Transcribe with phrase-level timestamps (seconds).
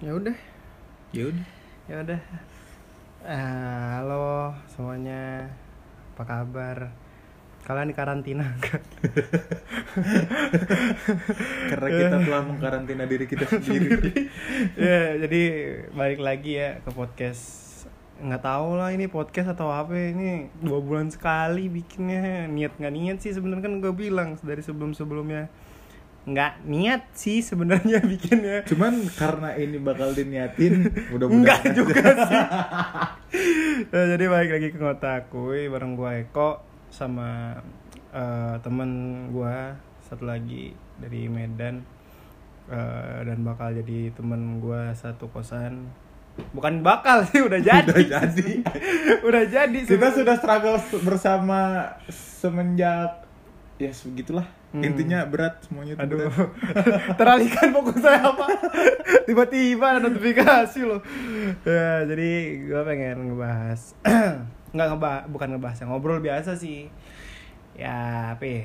[0.00, 0.36] ya udah.
[1.12, 1.46] Ya udah.
[1.84, 2.20] ya udah.
[3.20, 5.52] Ah, halo semuanya.
[6.16, 6.88] Apa kabar?
[7.68, 8.80] Kalian di karantina nggak?
[11.70, 14.08] Karena kita telah mengkarantina diri kita sendiri.
[14.80, 15.42] ya jadi
[15.92, 17.68] balik lagi ya ke podcast.
[18.24, 22.48] Nggak tahu lah ini podcast atau apa ini dua bulan sekali bikinnya.
[22.48, 25.52] Niat nggak niat sih sebenarnya kan gue bilang dari sebelum sebelumnya
[26.20, 32.40] nggak niat sih sebenarnya bikinnya Cuman karena ini bakal diniatin, mudah-mudahan juga sih.
[33.88, 36.60] Nah, jadi balik lagi ke Ngotakui bareng gua Eko
[36.92, 37.56] sama
[38.12, 38.90] eh, temen
[39.32, 42.00] gua satu lagi dari Medan
[42.70, 45.90] Eh, dan bakal jadi temen gua satu kosan.
[46.54, 47.90] Bukan bakal sih udah jadi.
[47.90, 48.50] udah jadi.
[49.26, 49.78] udah jadi.
[49.82, 53.26] Kita sudah struggle bersama semenjak
[53.82, 54.46] ya segitulah.
[54.70, 54.86] Hmm.
[54.86, 56.50] Intinya berat semuanya itu Aduh, berat.
[57.18, 58.46] teralihkan fokus saya apa?
[59.26, 61.02] Tiba-tiba ada notifikasi loh.
[61.66, 62.30] Ya, jadi
[62.70, 63.98] gue pengen ngebahas,
[64.74, 66.86] nggak ngebahas, bukan ngebahas, ya, ngobrol biasa sih.
[67.74, 68.62] Ya, apa ya?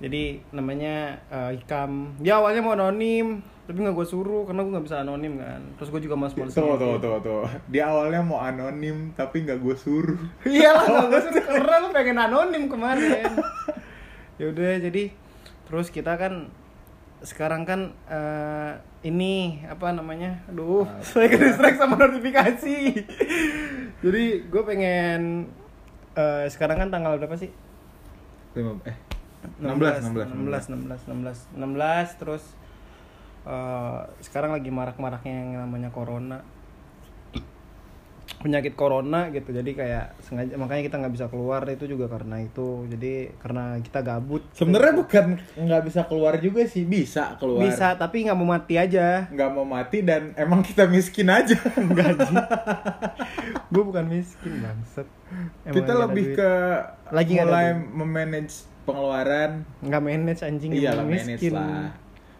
[0.00, 2.20] Jadi namanya eh, Hikam.
[2.20, 5.60] Dia awalnya mau anonim, tapi nggak gue suruh karena gue nggak bisa anonim kan.
[5.80, 7.44] Terus gue juga mas males Tuh, tuh, tuh, tuh.
[7.72, 10.20] Dia awalnya mau anonim tapi nggak gue suruh.
[10.44, 13.30] Iya lah, nggak gue suruh karena lu pengen anonim kemarin.
[14.40, 15.12] ya udah jadi
[15.70, 16.50] terus kita kan
[17.20, 20.98] sekarang kan eh, ini apa namanya aduh Apa?
[21.00, 22.76] saya ke distract sama notifikasi.
[24.00, 25.46] Jadi gue pengen
[26.12, 27.52] eh, sekarang kan tanggal berapa sih?
[28.52, 28.96] Lima- Eh,
[29.56, 32.44] 16, 16, 16 16 16 16 terus
[33.44, 36.40] eh, sekarang lagi marak-maraknya yang namanya corona
[38.40, 42.88] penyakit corona gitu jadi kayak sengaja makanya kita nggak bisa keluar itu juga karena itu
[42.88, 47.60] jadi karena kita gabut Sebenarnya bukan nggak bisa keluar juga sih, bisa keluar.
[47.62, 51.52] bisa tapi nggak mau mati aja Nggak mau mati dan emang kita miskin aja.
[51.98, 52.34] gaji
[53.72, 55.06] gue bukan miskin bangsat
[55.62, 56.36] Emang kita lebih duit.
[56.36, 56.50] ke
[57.12, 59.68] Lagi mulai memanage pengeluaran.
[59.78, 61.92] nggak manage anjing Iya manage lah.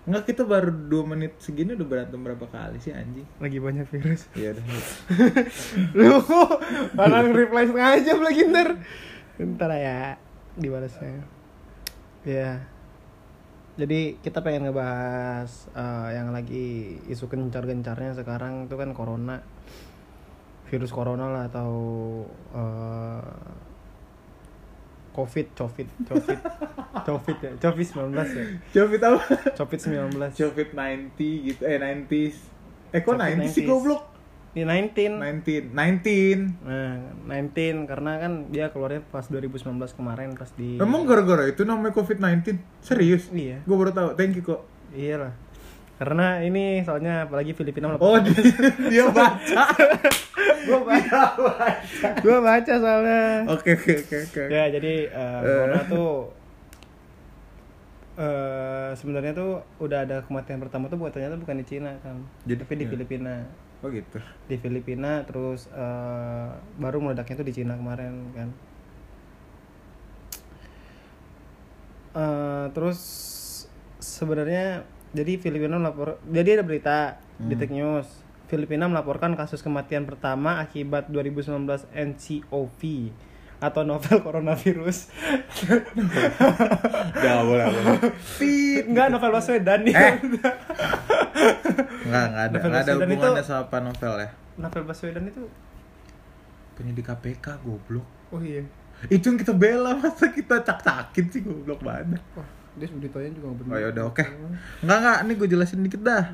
[0.08, 3.28] Enggak kita baru 2 menit segini udah berantem berapa kali sih anjing?
[3.36, 4.28] lagi banyak virus.
[4.32, 4.64] Iya udah.
[5.98, 6.18] lu
[6.96, 8.68] orang reply setengah jam lagi ntar.
[9.36, 10.16] Ntar ya
[10.56, 11.24] dibalasnya.
[12.24, 12.64] Ya
[13.80, 19.40] jadi kita pengen ngebahas eh, yang lagi isu gencar-gencarnya sekarang itu kan corona.
[20.68, 21.72] Virus corona lah atau
[22.52, 23.24] eh,
[25.10, 26.38] covid covid covid
[27.08, 29.20] covid ya covid 19 ya Covid apa?
[29.58, 31.62] covid 19 Covid 90 gitu.
[31.66, 32.36] Eh 90s.
[32.94, 33.70] Eh kok Covid 90 sih 90s.
[33.70, 34.02] goblok?
[34.50, 35.70] di 19 19.
[35.70, 36.66] 19.
[36.66, 39.62] Nah, 19 karena kan dia keluarnya pas 2019
[39.94, 42.58] kemarin pas di Emang gara-gara itu namanya Covid-19?
[42.82, 43.30] Serius?
[43.30, 43.62] Iya.
[43.62, 44.08] Gue baru tahu.
[44.18, 44.66] Thank you kok.
[44.90, 45.32] Iya lah.
[46.00, 48.40] Karena ini soalnya apalagi Filipina Oh, dia,
[48.88, 49.62] dia baca.
[50.64, 51.20] gua baca.
[52.24, 53.44] gua baca soalnya.
[53.52, 54.42] Oke, oke, oke, oke.
[54.48, 56.32] Ya, jadi eh, corona tuh
[58.16, 62.24] eh sebenarnya tuh udah ada kematian pertama tuh buat ternyata bukan di Cina kan.
[62.48, 62.92] Jadi, tapi di iya.
[62.96, 63.34] Filipina.
[63.84, 64.18] Oh gitu.
[64.48, 66.48] Di Filipina terus eh,
[66.80, 68.48] baru meledaknya tuh di Cina kemarin kan.
[72.16, 73.00] Eh, terus
[74.00, 76.96] sebenarnya jadi Filipina melapor jadi ada berita
[77.36, 77.58] di Hmm.
[77.58, 78.08] Tech News
[78.46, 82.80] Filipina melaporkan kasus kematian pertama akibat 2019 NCOV
[83.58, 85.12] atau novel coronavirus
[87.16, 87.98] Gak boleh, boleh.
[88.34, 88.84] Tit.
[88.86, 90.14] enggak novel Baswedan nih Eh.
[92.02, 92.50] Enggak, enggak ada.
[92.50, 94.28] Novel Enggak ada hubungannya itu- sama apa novel ya.
[94.56, 95.42] novel Baswedan itu
[96.72, 98.06] Penyidik KPK goblok.
[98.30, 98.64] oh iya
[99.06, 102.20] Itu yang kita bela masa kita cak-cakin sih goblok banget.
[102.34, 102.44] Wah,
[102.80, 104.24] dia beritanya juga benar Oh ya udah oke.
[104.80, 106.24] Enggak enggak, ini gue jelasin dikit dah.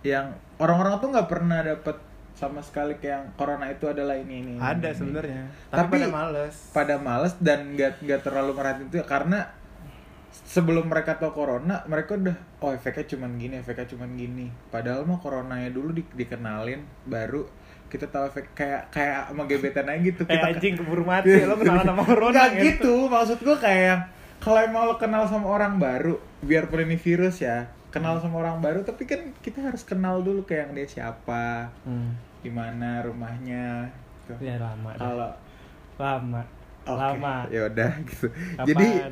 [0.00, 0.26] Yang
[0.56, 1.96] orang-orang tuh nggak pernah dapet
[2.34, 4.52] sama sekali kayak yang corona itu adalah ini ini.
[4.54, 4.96] ini, ada ini.
[4.96, 9.38] sebenarnya tapi, Tapi- pada males Pada males dan nggak nggak terlalu merhatiin itu ya, karena
[10.44, 15.18] sebelum mereka tahu corona mereka udah oh efeknya cuman gini efeknya cuman gini padahal mah
[15.18, 17.46] coronanya dulu di- dikenalin baru
[17.86, 21.54] kita tahu efek kayak kayak sama gebetan aja gitu kayak kita anjing keburu mati lo
[21.54, 23.98] kenalan sama corona Nggak gitu maksud gue kayak
[24.44, 28.84] kalau emang lo kenal sama orang baru biarpun ini virus ya kenal sama orang baru
[28.84, 32.44] tapi kan kita harus kenal dulu kayak yang dia siapa hmm.
[32.44, 33.88] di mana rumahnya
[34.28, 34.44] gitu.
[34.44, 35.32] ya lama kalau
[35.96, 36.42] lama.
[36.84, 37.48] Oke, lama.
[37.48, 38.28] ya udah gitu.
[38.60, 39.08] Apaan jadi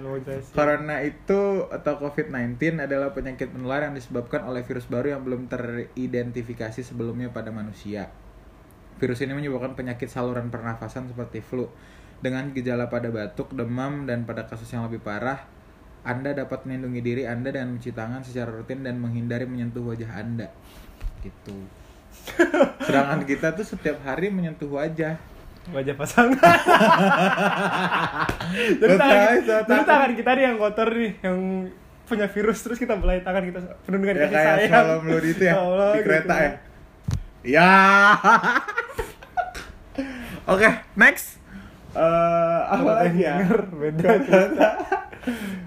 [0.52, 6.84] corona itu atau covid-19 adalah penyakit menular yang disebabkan oleh virus baru yang belum teridentifikasi
[6.84, 8.12] sebelumnya pada manusia.
[9.00, 11.72] Virus ini menyebabkan penyakit saluran pernafasan seperti flu
[12.22, 15.42] dengan gejala pada batuk, demam, dan pada kasus yang lebih parah,
[16.02, 20.48] Anda dapat melindungi diri Anda dengan mencuci tangan secara rutin dan menghindari menyentuh wajah Anda.
[21.20, 21.66] Gitu.
[22.86, 25.18] Sedangkan kita tuh setiap hari menyentuh wajah.
[25.70, 26.34] wajah pasangan
[28.82, 29.82] jadi Betul, tangan, betul.
[29.86, 31.38] tangan kita nih yang kotor nih yang
[32.02, 35.30] punya virus terus kita belai tangan kita penuh dengan Ya kasih kayak sayang semalam di
[35.30, 36.42] itu ya, Allah, di kereta gitu.
[36.42, 36.50] ya.
[37.42, 37.70] Ya.
[40.52, 40.68] Oke,
[40.98, 41.41] next.
[41.92, 43.36] Eh, apa lagi ya?
[43.80, 44.08] beda.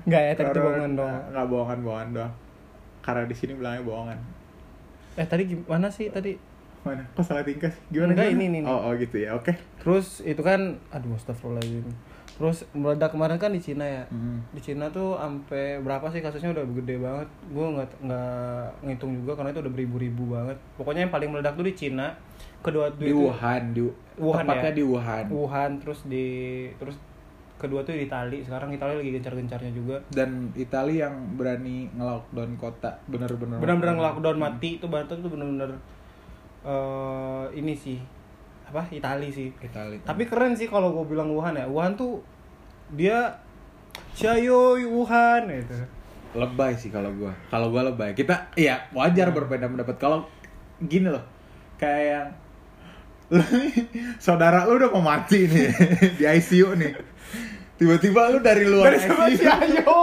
[0.06, 1.16] Enggak ya, tadi itu bohongan dong.
[1.32, 2.34] Nggak bohongan, bohongan doang.
[3.06, 4.18] Karena di sini bilangnya bohongan.
[5.16, 6.36] Eh tadi gimana sih tadi?
[6.86, 7.02] Mana?
[7.18, 7.82] Kok salah tingkah sih?
[7.90, 8.14] Gimana?
[8.14, 8.46] Enggak, gimana?
[8.46, 8.70] ini, ini, ini.
[8.70, 9.34] Oh, oh gitu ya.
[9.34, 9.58] Oke.
[9.82, 11.90] Terus itu kan, aduh astagfirullahaladzim.
[12.36, 14.04] Terus meledak kemarin kan di Cina ya.
[14.12, 14.44] Hmm.
[14.52, 17.28] Di Cina tuh sampai berapa sih kasusnya udah gede banget.
[17.48, 20.58] Gue nggak nggak ngitung juga karena itu udah beribu-ribu banget.
[20.76, 22.12] Pokoknya yang paling meledak tuh di Cina.
[22.66, 23.82] Kedua tuh Di itu- Wuhan, di
[24.18, 24.78] Wuhan tepatnya ya?
[24.78, 25.26] di Wuhan.
[25.30, 26.26] Wuhan terus di
[26.76, 26.98] terus
[27.56, 28.42] kedua tuh di Itali.
[28.42, 30.02] Sekarang Itali lagi gencar-gencarnya juga.
[30.10, 35.70] Dan Italia yang berani nge-lockdown kota bener-bener Benar-benar lockdown mati itu berarti tuh benar-benar
[36.66, 38.02] eh ini sih
[38.66, 39.54] apa Itali sih.
[39.56, 40.02] Italia.
[40.02, 41.70] Tapi keren sih kalau gue bilang Wuhan ya.
[41.70, 42.18] Wuhan tuh
[42.92, 43.30] dia
[44.12, 45.76] Xiaoyu Wuhan gitu.
[46.36, 50.20] lebay sih kalau gua kalau gua lebay kita iya wajar berbeda pendapat kalau
[50.84, 51.24] gini loh
[51.80, 52.28] kayak yang
[54.18, 55.70] saudara lu udah mau mati nih
[56.14, 56.94] di ICU nih
[57.76, 59.96] tiba-tiba lu dari luar Dari sama ICU Xiaoyu.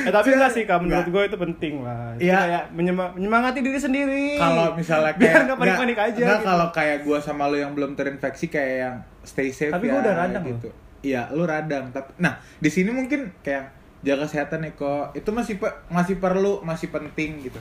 [0.00, 2.14] eh, tapi enggak sih kak, menurut gue itu penting lah.
[2.16, 2.70] Iya.
[2.70, 4.36] menyema- menyemangati diri sendiri.
[4.36, 6.24] kalau misalnya biar kayak nggak panik-panik nggak- aja.
[6.30, 6.44] gitu.
[6.44, 10.00] kalau kayak gua sama lu yang belum terinfeksi kayak yang stay safe Tapi ya gua
[10.00, 10.68] udah radang gitu
[11.02, 15.54] iya lu radang tapi nah di sini mungkin kayak jaga kesehatan nih kok itu masih
[15.56, 17.60] pe- masih perlu masih penting gitu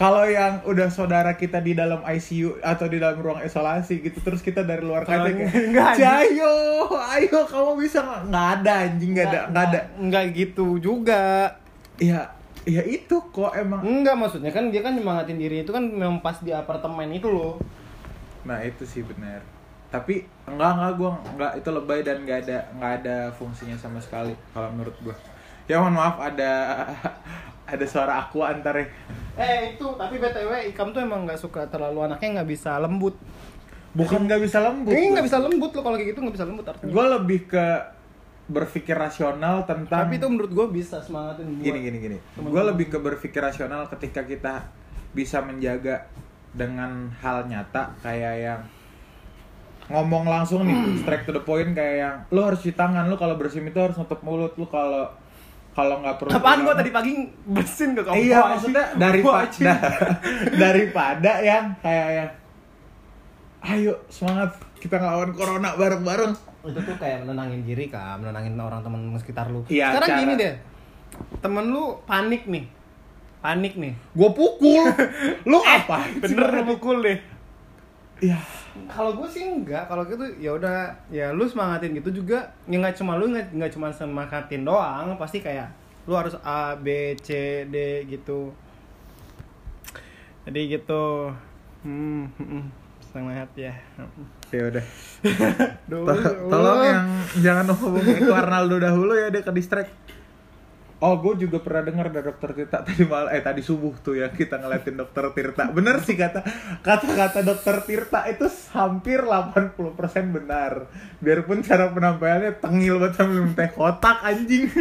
[0.00, 4.40] kalau yang udah saudara kita di dalam ICU atau di dalam ruang isolasi gitu terus
[4.40, 9.28] kita dari luar kaca kayak enggak, ayo ayo kamu bisa nggak nggak ada anjing nggak
[9.28, 11.52] ada nggak ada Enggak gitu juga.
[12.00, 12.32] ya
[12.64, 16.40] ya itu kok emang Enggak maksudnya kan dia kan nyemangatin diri itu kan memang pas
[16.40, 17.60] di apartemen itu loh.
[18.48, 19.44] Nah itu sih benar.
[19.92, 24.32] Tapi enggak enggak gue enggak itu lebay dan enggak ada enggak ada fungsinya sama sekali
[24.56, 25.16] kalau menurut gue.
[25.68, 26.88] Ya mohon maaf ada
[27.70, 28.82] ada suara aku antar.
[29.38, 33.14] Eh itu tapi btw Ikam tuh emang nggak suka terlalu anaknya nggak bisa lembut.
[33.94, 34.94] Bukan nggak bisa lembut.
[34.94, 36.90] Ini nggak bisa lembut loh kalau kayak gitu nggak bisa lembut artinya.
[36.90, 37.66] Gue lebih ke
[38.50, 42.18] berpikir rasional tentang Tapi itu menurut gue bisa semangatin gini gini gini.
[42.38, 44.66] Gue lebih ke berpikir rasional ketika kita
[45.14, 46.06] bisa menjaga
[46.50, 48.60] dengan hal nyata kayak yang
[49.90, 53.34] ngomong langsung nih straight to the point kayak yang lu harus cuci tangan lu kalau
[53.38, 55.10] bersin itu harus nutup mulut lu kalau
[55.70, 57.12] kalau nggak perlu Apaan gua bilang- tadi pagi
[57.44, 58.14] bersin ke kamu?
[58.18, 58.84] iya maksudnya
[59.22, 59.66] Wah, anjing.
[60.62, 62.30] daripada yang kayak yang
[63.62, 66.32] ayo semangat kita ngelawan corona bareng-bareng.
[66.62, 68.16] Itu tuh kayak menenangin diri kak.
[68.16, 69.60] Menenangin orang teman sekitar lu.
[69.66, 70.54] Iya, sekarang cara- gini deh.
[71.38, 72.64] Temen lu panik nih.
[73.38, 73.92] Panik nih.
[74.10, 74.84] Gue pukul.
[75.50, 76.04] Lu apa?
[76.20, 77.18] Bener lu pukul deh.
[78.20, 78.36] Ya
[78.86, 82.50] kalau gue sih enggak kalau gitu ya udah ya lu semangatin gitu juga.
[82.70, 85.70] Ya nggak cuma lu nggak nggak cuma semangatin doang pasti kayak
[86.06, 88.54] lu harus A B C D gitu.
[90.46, 91.34] Jadi gitu.
[91.80, 92.64] Hmm, hmm,
[93.00, 93.72] semangat ya.
[94.52, 94.84] Ya udah.
[96.50, 97.06] Tolong yang
[97.40, 99.90] jangan hubungi Arnaldo dahulu ya dia ke distract
[101.00, 104.28] Oh, gue juga pernah dengar dari dokter Tirta tadi mal eh tadi subuh tuh ya
[104.28, 105.72] kita ngeliatin dokter Tirta.
[105.72, 106.44] Bener sih kata
[106.84, 108.44] kata-kata dokter Tirta itu
[108.76, 109.80] hampir 80%
[110.28, 110.92] benar.
[111.24, 114.68] Biarpun cara penampilannya tengil banget sambil minum teh kotak anjing.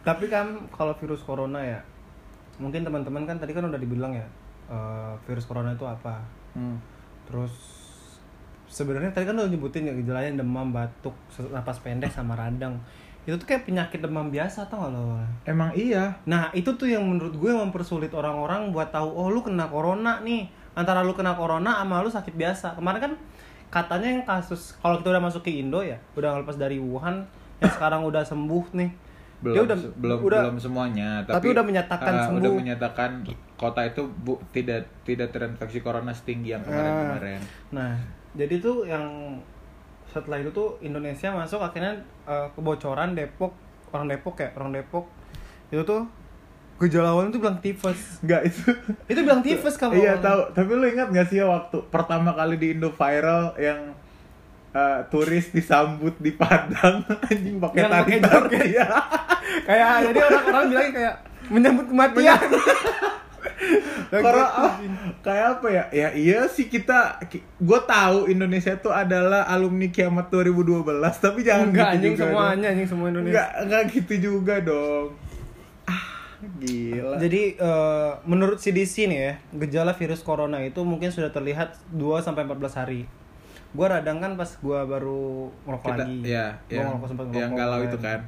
[0.00, 1.80] tapi kan kalau virus corona ya
[2.56, 4.26] mungkin teman-teman kan tadi kan udah dibilang ya
[4.72, 6.82] eh, virus corona itu apa Hmm.
[7.30, 7.54] terus
[8.66, 11.14] sebenarnya tadi kan udah nyebutin ya gejalanya demam batuk
[11.54, 12.74] napas pendek sama radang
[13.28, 16.16] itu tuh kayak penyakit demam biasa tau gak lo Emang iya.
[16.24, 20.48] nah itu tuh yang menurut gue mempersulit orang-orang buat tahu oh lu kena corona nih
[20.72, 23.12] antara lu kena corona sama lu sakit biasa kemarin kan
[23.70, 27.22] katanya yang kasus kalau kita udah masuk ke Indo ya udah ngelepas dari Wuhan
[27.60, 28.90] yang sekarang udah sembuh nih
[29.40, 32.40] Belum dia udah belum udah belum semuanya, tapi tapi, udah menyatakan ah, sembuh.
[32.44, 33.10] Udah menyatakan
[33.56, 37.40] kota itu bu, tidak tidak terinfeksi corona setinggi yang kemarin-kemarin.
[37.72, 37.96] Nah,
[38.36, 39.40] jadi tuh yang
[40.10, 43.54] setelah itu tuh Indonesia masuk akhirnya eh, kebocoran Depok
[43.90, 45.06] orang Depok ya orang Depok.
[45.70, 46.02] Itu tuh
[46.80, 48.22] gejala awalnya tuh bilang tifus.
[48.24, 48.62] Enggak itu.
[49.12, 52.72] itu bilang tifus kamu Iya tahu, tapi lu ingat gak sih waktu pertama kali di
[52.72, 53.92] Indo viral yang
[54.72, 57.04] eh, turis disambut di Padang?
[57.28, 58.16] Anjing pakai tari
[58.72, 58.88] ya.
[59.68, 61.14] kayak jadi orang-orang bilang kayak
[61.50, 62.40] menyambut kematian
[64.10, 64.74] Karena gitu, ah,
[65.22, 65.84] kayak apa ya?
[65.94, 67.22] Ya iya sih kita
[67.56, 70.84] gue tahu Indonesia tuh adalah alumni kiamat 2012,
[71.22, 75.08] tapi jangan enggak gitu anjing semuanya anjing semua Indonesia Enggak, enggak gitu juga dong.
[76.40, 77.20] Gila.
[77.20, 82.48] Jadi eh, menurut CDC nih ya, gejala virus corona itu mungkin sudah terlihat 2 sampai
[82.48, 83.04] 14 hari.
[83.76, 86.32] Gua radang kan pas gua baru ngerokok lagi.
[86.32, 87.92] ya, Gua yang, ngerokok sempat yang ngerokok galau kemarin.
[87.92, 88.20] itu kan.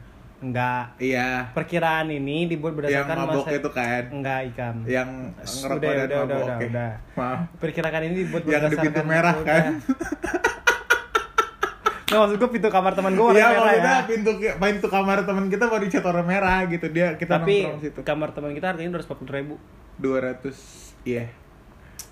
[0.42, 0.98] Enggak.
[0.98, 1.54] Iya.
[1.54, 4.02] Perkiraan ini dibuat Yang berdasarkan mabok masa itu kan.
[4.10, 4.74] Enggak, Ikam.
[4.84, 6.26] Yang Udah, ngerokok dan udah, mabok.
[6.26, 6.66] udah, udah, Oke.
[6.66, 6.90] udah.
[7.14, 7.38] Maaf.
[7.56, 9.46] Perkirakan ini dibuat Yang di berdasarkan pintu merah udah.
[9.46, 9.72] kan.
[12.04, 13.96] Nggak, maksud gue pintu kamar teman gue warna Iya, merah ya.
[14.04, 16.86] pintu pintu kamar teman kita mau dicat warna merah gitu.
[16.86, 18.00] Dia kita Tapi nongkrong situ.
[18.04, 19.54] kamar teman kita harganya 240 ribu.
[19.96, 20.52] 200
[21.08, 21.32] iya.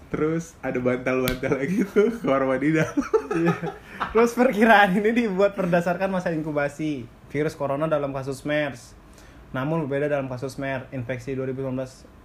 [0.09, 2.97] Terus ada bantal-bantal gitu kamar mandi dalam.
[3.37, 3.55] Iya.
[4.09, 8.99] Terus perkiraan ini dibuat berdasarkan masa inkubasi virus corona dalam kasus MERS.
[9.51, 11.75] Namun berbeda dalam kasus MERS, infeksi 2019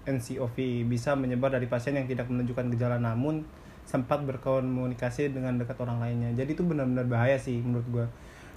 [0.05, 3.41] NCOV bisa menyebar dari pasien yang tidak menunjukkan gejala namun
[3.85, 6.33] sempat berkomunikasi dengan dekat orang lainnya.
[6.33, 8.05] Jadi itu benar-benar bahaya sih menurut gua.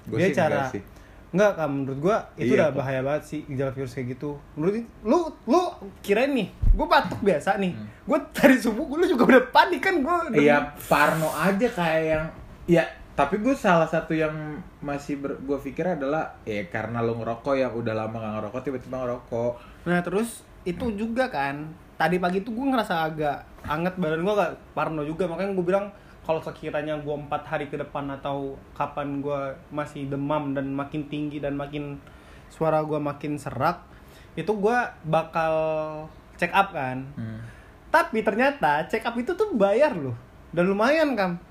[0.08, 0.82] Gua Dia sih cara enggak sih.
[1.28, 2.76] Enggak, kan menurut gua itu Iya, udah kok.
[2.80, 4.40] bahaya banget sih gejala virus kayak gitu.
[4.56, 4.74] Menurut
[5.04, 5.60] lu lu
[6.00, 7.72] kirain nih, gua batuk biasa nih.
[8.08, 10.32] Gua dari subuh lu juga udah panik kan gua.
[10.32, 12.24] Iya, Parno aja kayak yang
[12.64, 12.84] ya
[13.18, 17.74] tapi gue salah satu yang masih ber, gue pikir adalah ya karena lo ngerokok yang
[17.74, 19.52] udah lama gak ngerokok tiba-tiba ngerokok.
[19.90, 21.66] Nah terus itu juga kan
[21.98, 25.26] tadi pagi tuh gue ngerasa agak anget badan gue agak parno juga.
[25.26, 25.90] Makanya gue bilang
[26.22, 29.40] kalau sekiranya gue empat hari ke depan atau kapan gue
[29.74, 31.98] masih demam dan makin tinggi dan makin
[32.54, 33.82] suara gue makin serak
[34.38, 34.78] itu gue
[35.10, 35.54] bakal
[36.38, 37.02] check up kan.
[37.18, 37.42] Hmm.
[37.90, 40.14] tapi ternyata check up itu tuh bayar loh.
[40.54, 41.42] Dan lumayan kan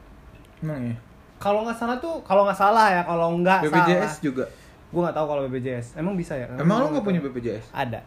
[0.63, 1.06] emang ya
[1.37, 3.85] kalau nggak salah tuh kalau nggak salah ya kalau nggak salah.
[3.85, 4.45] BPJS juga?
[4.87, 6.47] Gue nggak tahu kalau BPJS emang bisa ya?
[6.53, 7.19] Emang lo Gua nggak punya.
[7.21, 7.99] BPJS ada.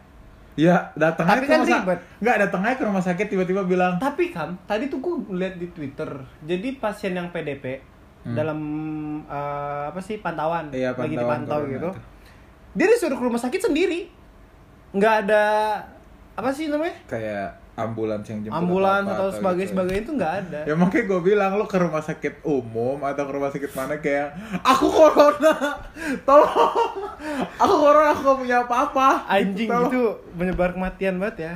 [0.53, 1.99] Ya datang Tapi aja ke kan ribet.
[2.19, 5.67] nggak datang aja ke rumah sakit tiba-tiba bilang Tapi kan tadi tuh gue lihat di
[5.69, 6.09] Twitter,
[6.41, 7.87] jadi pasien yang PDP
[8.21, 8.37] Hmm.
[8.37, 8.59] dalam
[9.25, 11.89] eh, apa sih pantauan, Iya, lagi pantauan dipantau corona gitu,
[12.71, 14.13] dia disuruh ke rumah sakit sendiri,
[14.91, 15.43] nggak ada
[16.31, 17.01] apa sih namanya?
[17.07, 19.73] Kayak ambulans yang jemput ambulans apa-apa atau sebagainya gitu.
[19.73, 20.59] sebagainya itu nggak ada.
[20.63, 24.27] Ya makanya gue bilang lo ke rumah sakit umum atau ke rumah sakit mana kayak
[24.61, 25.53] aku corona,
[26.27, 26.73] tolong,
[27.55, 29.07] aku corona aku gak punya apa-apa.
[29.27, 29.87] Anjing Tolong.
[29.87, 30.01] itu
[30.33, 31.53] menyebar kematian banget ya.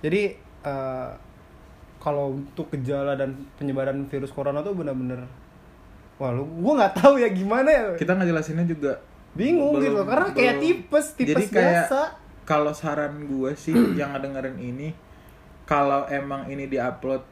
[0.00, 0.22] Jadi
[0.62, 1.08] eh,
[1.98, 5.22] kalau untuk gejala dan penyebaran virus corona tuh bener-bener,
[6.16, 7.84] wah lu, gue nggak tahu ya gimana ya.
[7.94, 8.98] Kita ngejelasinnya juga
[9.32, 10.64] Bingung belum- gitu karena kayak belum.
[10.66, 12.00] tipes, tipes Jadi kayak biasa.
[12.42, 14.92] kalau saran gue sih yang ngedengerin ini,
[15.64, 17.22] kalau emang ini diupload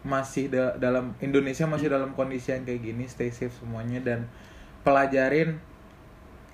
[0.00, 4.20] masih da- dalam Indonesia masih dalam kondisi yang kayak gini, stay safe semuanya dan
[4.80, 5.60] pelajarin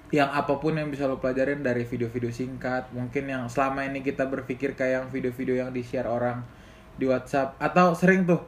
[0.09, 4.23] yang apa pun yang bisa lo pelajarin dari video-video singkat mungkin yang selama ini kita
[4.25, 6.47] berpikir kayak yang video-video yang di share orang
[6.95, 8.39] di WhatsApp atau sering tuh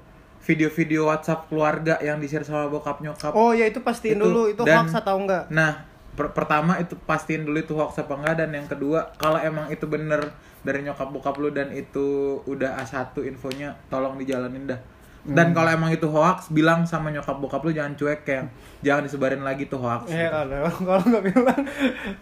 [0.40, 4.42] video-video WhatsApp keluarga yang di share sama bokap nyokap Oh ya itu pastiin Itu, dulu
[4.48, 5.50] itu dan- hoax atau enggak.
[5.50, 5.82] Nah,
[6.14, 9.82] per- pertama itu pastiin dulu itu hoax apa enggak dan yang kedua kalau emang itu
[9.84, 10.30] bener
[10.66, 14.80] dari nyokap bokap lu dan itu udah A1 infonya tolong dijalanin dah.
[15.28, 15.34] Hmm.
[15.34, 18.48] Dan kalau emang itu hoax bilang sama nyokap bokap lu jangan cuek kayak
[18.80, 20.08] jangan disebarin lagi tuh hoax.
[20.08, 20.32] Ya gitu.
[20.32, 21.62] kalau kalau nggak bilang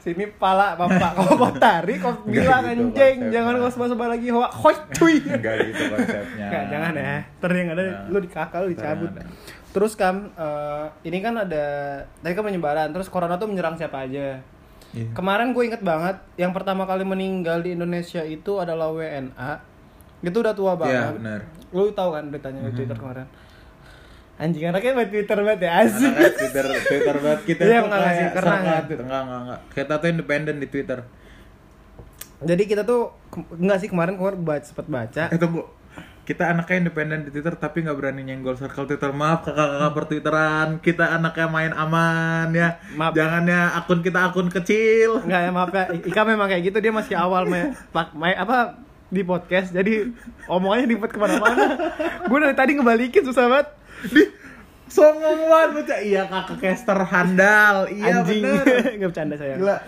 [0.00, 3.30] sini pala bapak kau mau tarik kau bilang gitu anjing konsepnya.
[3.30, 5.16] jangan kau sebar sebar lagi hoax hoax cuy.
[5.22, 6.46] Gitu konsepnya.
[6.48, 7.14] Nggak, jangan ya.
[7.38, 8.04] Ntar yang ada Nah.
[8.10, 9.12] lu dikakal lu dicabut.
[9.70, 10.14] Terus kan
[11.04, 11.64] ini kan ada
[12.24, 14.40] tadi kan penyebaran terus corona tuh menyerang siapa aja.
[14.96, 15.12] Iya.
[15.12, 19.60] Kemarin gue inget banget yang pertama kali meninggal di Indonesia itu adalah WNA.
[20.24, 21.12] Itu udah tua Iya, banget.
[21.20, 21.40] benar.
[21.68, 23.28] Lu tahu kan beritanya di Twitter kemarin.
[24.36, 26.08] Anjing anaknya main Twitter banget ya asik.
[26.10, 29.02] Anaknya Twitter Twitter banget kita Iya, tuh enggak sih, kayak karena- serangkat gitu.
[29.02, 29.60] enggak enggak enggak.
[29.70, 30.98] Kita tuh independen di Twitter.
[32.38, 33.00] Jadi kita tuh
[33.54, 35.24] enggak sih kemarin kemarin baca sempat baca.
[35.28, 35.62] Eh tunggu.
[36.26, 39.14] Kita anaknya independen di Twitter tapi nggak berani nyenggol circle Twitter.
[39.14, 40.68] Maaf kakak-kakak pertwitteran.
[40.82, 42.82] Kita anaknya main aman ya.
[42.98, 43.14] Maaf.
[43.14, 45.22] Jangan ya akun kita akun kecil.
[45.22, 45.84] Enggak ya maaf ya.
[45.94, 47.78] Ika memang kayak gitu dia masih awal main,
[48.18, 48.74] main apa
[49.06, 50.10] di podcast jadi
[50.50, 51.94] omongannya dibuat ke mana-mana.
[52.26, 53.68] Gue dari tadi ngebalikin susah banget.
[54.10, 54.22] Di
[54.90, 56.10] songong banget.
[56.10, 57.86] Iya kakak caster handal.
[57.86, 58.42] Iya Anjing.
[58.42, 58.66] bener.
[58.98, 59.54] Nggak bercanda saya.
[59.62, 59.78] Gila.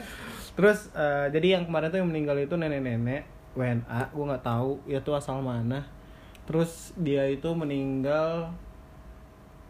[0.55, 3.27] Terus eh, jadi yang kemarin tuh yang meninggal itu nenek-nenek
[3.59, 5.83] WNA, gue nggak tahu itu asal mana.
[6.49, 8.49] Terus dia itu meninggal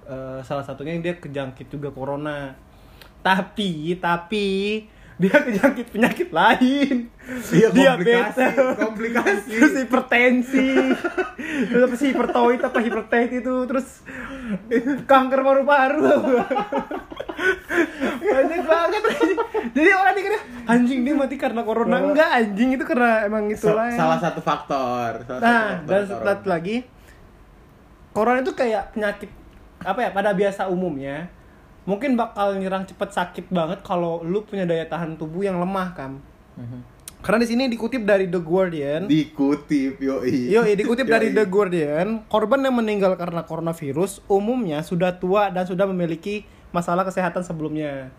[0.07, 2.55] eh, salah satunya dia kejangkit juga corona.
[3.19, 4.47] Tapi tapi
[5.19, 7.11] dia kejangkit penyakit lain.
[7.51, 9.51] Iya, Diabetes, komplikasi, komplikasi.
[9.51, 10.69] terus hipertensi,
[11.69, 14.07] terus apa sih hipertoid apa hipertensi itu, terus
[15.05, 16.07] kanker paru-paru.
[18.19, 19.03] Banyak banget.
[19.75, 20.39] Jadi orang dikira
[20.71, 23.91] anjing dia mati karena corona enggak anjing itu karena emang itu lah.
[23.93, 25.27] salah satu faktor.
[25.27, 26.77] Salah Nah, satu dan faktor satu lagi
[28.15, 29.31] corona itu kayak penyakit
[29.83, 31.31] apa ya pada biasa umumnya
[31.89, 36.21] mungkin bakal nyerang cepet sakit banget kalau lu punya daya tahan tubuh yang lemah kan
[36.59, 36.99] Mhm.
[37.19, 39.11] Karena di sini dikutip dari The Guardian.
[39.11, 40.55] Dikutip, yoi.
[40.55, 41.37] Yo, dikutip dari Yoi.
[41.39, 47.43] The Guardian, korban yang meninggal karena coronavirus umumnya sudah tua dan sudah memiliki masalah kesehatan
[47.43, 48.15] sebelumnya.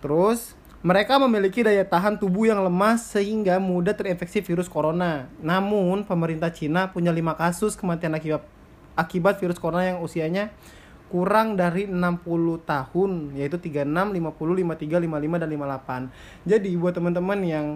[0.00, 5.28] Terus, mereka memiliki daya tahan tubuh yang lemah sehingga mudah terinfeksi virus corona.
[5.44, 8.44] Namun, pemerintah Cina punya 5 kasus kematian akibat
[8.96, 10.52] akibat virus corona yang usianya
[11.12, 12.24] kurang dari 60
[12.64, 16.48] tahun, yaitu 36, 50, 53, 55 dan 58.
[16.48, 17.66] Jadi buat teman-teman yang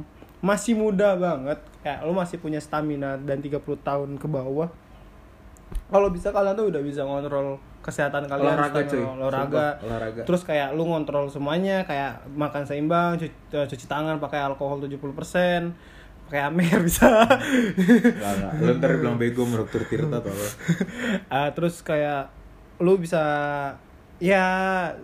[0.41, 4.73] masih muda banget, kayak lo masih punya stamina dan 30 tahun ke bawah.
[5.93, 9.03] Kalau bisa kalian tuh udah bisa ngontrol kesehatan kalian Olahraga, cuy.
[9.03, 9.67] olahraga.
[9.83, 10.21] Olahraga.
[10.27, 15.71] Terus kayak lu ngontrol semuanya kayak makan seimbang, cuci, cuci tangan pakai alkohol 70%,
[16.27, 17.07] pakai amer bisa.
[18.59, 20.47] Lu ntar bilang bego menurut Tirta tuh apa.
[21.31, 22.31] Ah, terus kayak
[22.79, 23.23] lu bisa
[24.17, 24.45] ya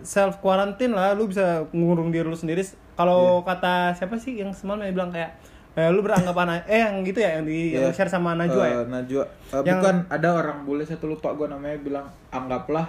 [0.01, 2.61] self quarantine lah, lu bisa ngurung diri lu sendiri.
[2.93, 3.47] Kalau Iya.
[3.47, 5.33] kata siapa sih yang semalam yang bilang kayak
[5.73, 7.93] eh, lu beranggapan eh yang gitu ya yang di yang Iya.
[7.93, 8.75] share sama Najwa ya.
[8.75, 9.23] Eh, Najwa.
[9.25, 12.85] Eh, Yang- Bukan ada orang bule satu lupa gue namanya bilang anggaplah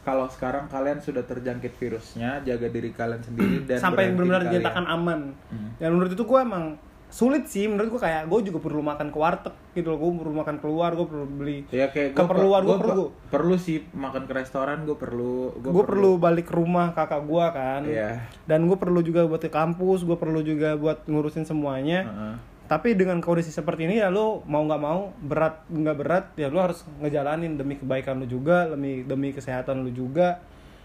[0.00, 4.52] kalau sekarang kalian sudah terjangkit virusnya, jaga diri kalian sendiri dan sampai berhentiin benar-benar kalian.
[4.54, 5.20] dinyatakan aman.
[5.48, 5.68] Hmm.
[5.76, 6.64] Dan menurut itu gue emang
[7.08, 10.34] sulit sih menurut gue kayak gue juga perlu makan ke warteg gitu loh gue perlu
[10.34, 13.04] makan keluar gue perlu beli Ya kayak gua keperluan per- gue gua perlu.
[13.04, 17.46] per- perlu sih makan ke restoran gue perlu gue perlu balik ke rumah kakak gue
[17.50, 17.82] kan.
[17.82, 18.24] Iya.
[18.42, 22.00] dan gue perlu juga buat ke kampus gue perlu juga buat ngurusin semuanya.
[22.02, 22.36] Heeh.
[22.66, 26.58] tapi dengan kondisi seperti ini ya lo mau nggak mau berat nggak berat ya lo
[26.60, 30.42] harus ngejalanin demi kebaikan lo juga demi demi kesehatan lo juga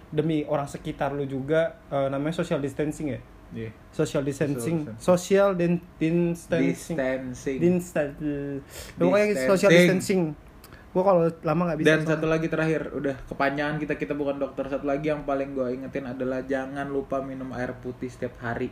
[0.08, 3.20] demi orang sekitar lo juga Eh, namanya social distancing ya
[3.52, 3.72] Iya.
[3.92, 6.96] social distancing social dan distancing
[7.60, 7.60] Distancing.
[8.96, 9.50] Pokoknya Distancing.
[9.52, 10.22] social distancing
[10.92, 12.12] gue kalau lama nggak bisa Dan soalnya.
[12.20, 14.68] satu lagi terakhir, udah kepanjangan kita kita bukan dokter.
[14.68, 18.68] Satu lagi yang paling gue ingetin adalah jangan lupa minum air putih setiap hari.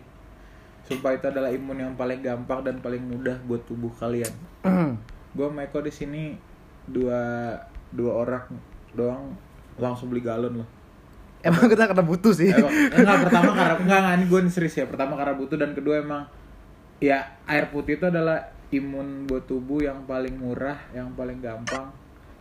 [0.83, 4.36] Sumpah itu adalah imun yang paling gampang dan paling mudah buat tubuh kalian.
[5.36, 6.36] gue Eko di sini
[6.91, 7.55] dua
[7.95, 8.43] dua orang
[8.91, 9.31] doang
[9.79, 10.69] langsung beli galon loh.
[11.41, 14.86] Emang kita karena butuh sih Emang, enggak pertama karena enggak enggak ini gue serius ya.
[14.86, 16.23] Pertama karena butuh dan kedua emang
[16.97, 21.89] ya air putih itu adalah imun buat tubuh yang paling murah, yang paling gampang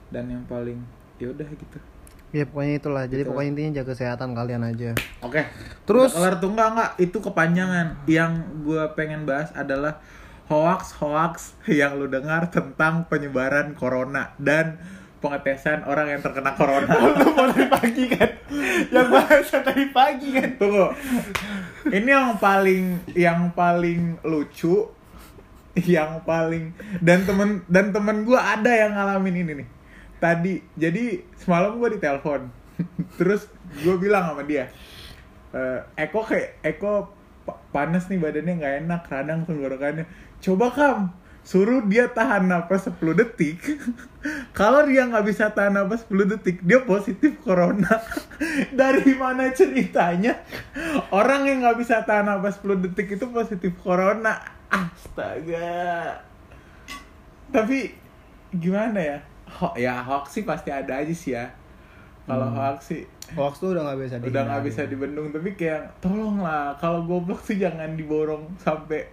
[0.09, 0.83] dan yang paling
[1.17, 1.79] ya udah gitu.
[2.29, 3.31] ya pokoknya itulah jadi Gitu.
[3.33, 5.49] pokoknya intinya jaga kesehatan kalian aja Oke.
[5.83, 7.87] Terus- Udah kelar tuh enggak enggak itu kepanjangan.
[8.05, 8.33] Yang
[8.63, 10.05] gue pengen bahas adalah
[10.45, 11.35] hoax hoax
[11.67, 14.77] yang lu dengar tentang penyebaran corona dan
[15.19, 16.89] pengetesan orang yang terkena corona.
[17.19, 18.31] lu mau dari pagi kan?
[18.91, 20.51] Yang bahas dari pagi kan?
[20.57, 20.87] Tunggu.
[21.91, 24.87] Ini yang paling yang paling lucu
[25.79, 29.69] yang paling dan temen dan temen gue ada yang ngalamin ini nih.
[30.19, 32.51] Tadi jadi semalam gue ditelepon.
[33.19, 33.47] Terus
[33.79, 34.71] gue bilang sama dia
[35.51, 37.11] "Eh, Eko kayak Eko
[37.43, 40.07] pa- panas nih badannya nggak enak radang tenggorokannya.
[40.39, 40.99] Coba kam
[41.49, 43.57] suruh dia tahan napas 10 detik.
[44.59, 48.05] Kalau dia nggak bisa tahan napas 10 detik dia positif corona.
[48.81, 50.45] Dari mana ceritanya?
[51.09, 54.37] Orang yang nggak bisa tahan napas 10 detik itu positif corona.
[54.69, 56.21] Astaga.
[57.49, 57.97] Tapi
[58.53, 59.19] gimana ya?
[59.49, 61.49] Ho ya hoax sih pasti ada aja sih ya.
[62.29, 65.33] Kalau hoax sih hoax tuh udah nggak bisa udah nggak bisa dibendung.
[65.33, 69.09] Tapi kayak tolonglah kalau goblok sih jangan diborong sampai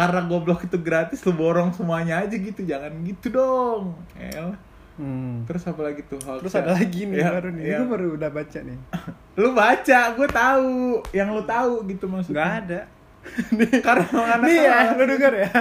[0.00, 2.64] karena goblok itu gratis lu borong semuanya aja gitu.
[2.64, 4.00] Jangan gitu dong.
[4.16, 4.56] Elah.
[4.96, 5.44] hmm.
[5.44, 6.16] terus apa lagi tuh?
[6.24, 7.64] Hoax terus ada lagi nih Yang- baru nih.
[7.68, 8.78] yang- gue baru udah baca nih.
[9.40, 10.72] Lu baca gue tahu.
[11.12, 12.36] Yang lu tahu gitu maksudnya.
[12.36, 12.80] Nggak ada.
[13.86, 14.04] Karena
[14.36, 15.52] anak nih ya lu denger ya.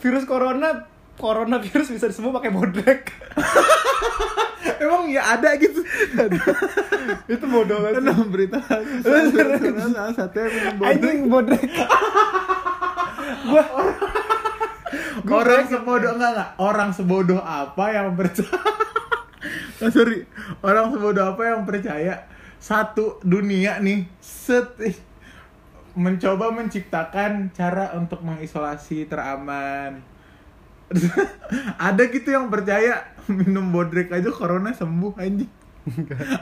[0.00, 0.68] Virus corona
[1.14, 3.12] coronavirus bisa disembuh pakai bodrek
[4.84, 5.80] emang ya ada gitu.
[7.28, 8.58] Itu bodoh banget berita.
[9.04, 10.90] Salah satu yang minum bodrek.
[10.90, 11.70] anjing bodrek
[13.46, 13.64] gua
[15.26, 16.50] Gua orang sebodoh enggak enggak.
[16.60, 18.50] Orang sebodoh apa yang percaya?
[19.82, 20.24] Oh, sorry.
[20.64, 22.24] Orang sebodoh apa yang percaya
[22.56, 24.08] satu dunia nih?
[24.22, 24.80] Set.
[25.92, 30.00] Mencoba menciptakan cara untuk mengisolasi teraman.
[31.90, 33.04] Ada gitu yang percaya?
[33.28, 35.52] Minum bodrek aja corona sembuh anjing.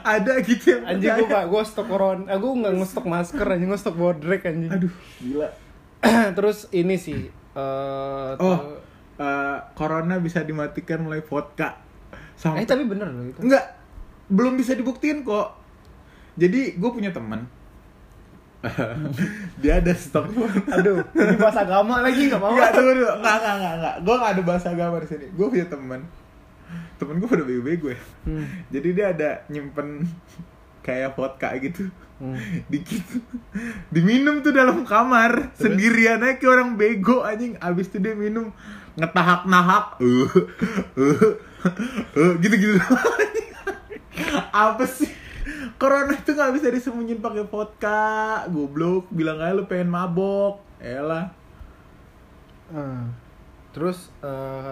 [0.05, 1.35] Ada gitu yang anjing gua percaya.
[1.35, 4.71] pak gua stok corona aku nggak ngestok masker anjing gua stok bodrek anjing.
[4.71, 4.93] Aduh.
[5.19, 5.49] Gila
[6.37, 8.59] terus ini sih eh oh
[9.17, 11.79] eh, corona bisa dimatikan mulai vodka
[12.13, 13.65] eh sampai tapi bener loh itu Enggak,
[14.27, 15.53] belum bisa dibuktiin kok.
[16.33, 17.45] Jadi gue punya teman,
[19.61, 20.33] dia ada stok.
[20.75, 23.11] aduh ini bahasa agama lagi nggak mau Enggak, tunggu dulu.
[23.21, 23.95] Enggak, enggak, enggak, enggak.
[24.01, 25.25] Gue gak ada bahasa agama di sini.
[25.35, 26.01] Gue punya teman.
[26.97, 28.01] Temen gue pada bego-bego ya.
[28.25, 28.45] Hmm.
[28.71, 30.09] Jadi dia ada nyimpen
[30.83, 31.87] kayak vodka gitu
[32.23, 32.39] Hmm.
[32.71, 33.03] dikit.
[33.91, 35.51] Diminum tuh dalam kamar.
[35.59, 37.59] Sendirian aja kayak orang bego anjing.
[37.59, 38.55] Abis itu dia minum
[38.95, 40.29] ngetahak nahak uh,
[40.95, 41.33] uh,
[42.15, 42.77] uh, gitu gitu
[44.55, 45.09] apa sih?
[45.75, 48.47] Corona itu nggak bisa disembunyiin pakai vodka.
[48.47, 49.11] Goblok.
[49.11, 50.63] Bilang aja lu pengen mabok.
[50.79, 51.27] Elah
[52.73, 53.05] Ah.
[53.69, 54.09] Terus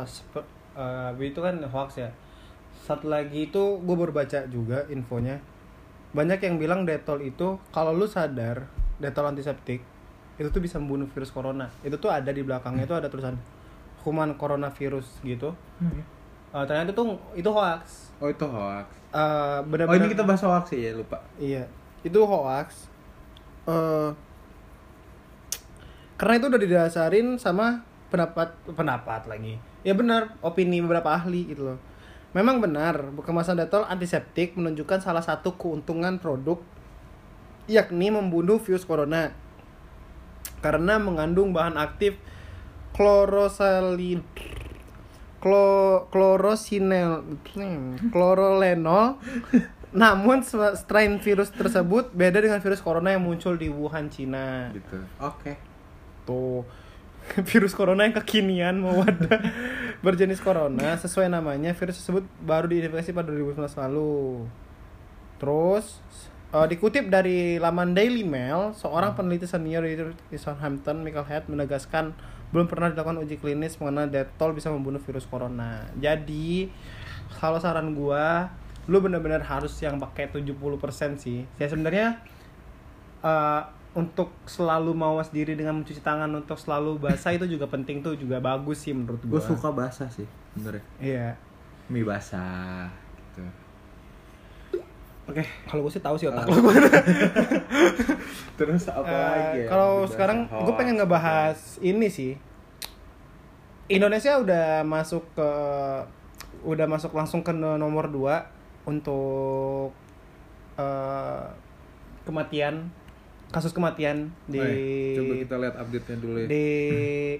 [0.07, 2.09] sepe- eh, itu kan hoax ya.
[2.81, 5.37] Satu lagi itu gue baru baca juga infonya.
[6.11, 8.67] Banyak yang bilang detol itu kalau lu sadar
[8.99, 9.79] detol antiseptik
[10.35, 11.69] itu tuh bisa membunuh virus corona.
[11.81, 13.37] Itu tuh ada di belakangnya itu ada tulisan
[14.03, 15.53] human coronavirus gitu.
[16.51, 18.11] Eh, ternyata tuh itu hoax.
[18.21, 21.67] oh itu hoax Eh, oh benar-benar ini kita bahas hoax ya lupa Iya,
[22.03, 22.87] itu hoax.
[23.67, 24.09] Eh
[26.19, 27.81] karena itu udah didasarin sama
[28.13, 29.57] pendapat pendapat lagi.
[29.81, 31.77] Ya benar, opini beberapa ahli gitu loh.
[32.31, 36.63] Memang benar, kemasan detol antiseptik menunjukkan salah satu keuntungan produk
[37.67, 39.35] yakni membunuh virus corona
[40.59, 42.17] karena mengandung bahan aktif
[42.93, 44.21] klorosalin
[45.41, 47.39] klo, klorosinel
[48.13, 49.17] klorolenol
[49.91, 50.39] namun
[50.77, 54.71] strain virus tersebut beda dengan virus corona yang muncul di Wuhan, Cina.
[54.71, 55.53] gitu oke
[56.21, 56.61] Tuh.
[57.51, 59.39] Virus corona yang kekinian mewada
[60.05, 64.45] berjenis corona sesuai namanya virus tersebut baru diidentifikasi pada 2019 lalu.
[65.37, 66.01] Terus
[66.51, 72.13] eh, dikutip dari laman Daily Mail, seorang peneliti senior di Southampton, Michael Head menegaskan
[72.51, 75.87] belum pernah dilakukan uji klinis mengenai detol bisa membunuh virus corona.
[75.95, 76.67] Jadi
[77.39, 78.51] kalau saran gua,
[78.91, 80.51] lu bener-bener harus yang pakai 70%
[81.15, 81.47] sih.
[81.55, 82.19] Ya sebenarnya
[83.23, 83.61] eh,
[83.93, 88.39] untuk selalu mawas diri dengan mencuci tangan untuk selalu basah itu juga penting tuh juga
[88.39, 89.35] bagus sih menurut gua.
[89.35, 90.23] gue suka basah sih
[90.53, 91.27] bener ya Iya.
[91.87, 92.87] mie basah
[93.27, 93.43] gitu
[95.23, 96.59] Oke, kalau gue sih tahu sih otak lu.
[98.59, 102.35] terus apa Eh, lagi ya kalau sekarang gue pengen ngebahas ini sih.
[103.87, 105.49] Indonesia udah masuk ke
[106.63, 108.43] udah masuk langsung ke nomor 2
[108.87, 109.93] untuk
[110.75, 111.45] eh,
[112.23, 112.89] kematian
[113.51, 116.47] kasus kematian di Nih, coba kita lihat update-nya dulu ya.
[116.47, 116.65] di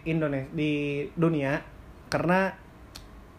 [0.03, 0.71] Indonesia di
[1.15, 1.63] dunia
[2.11, 2.51] karena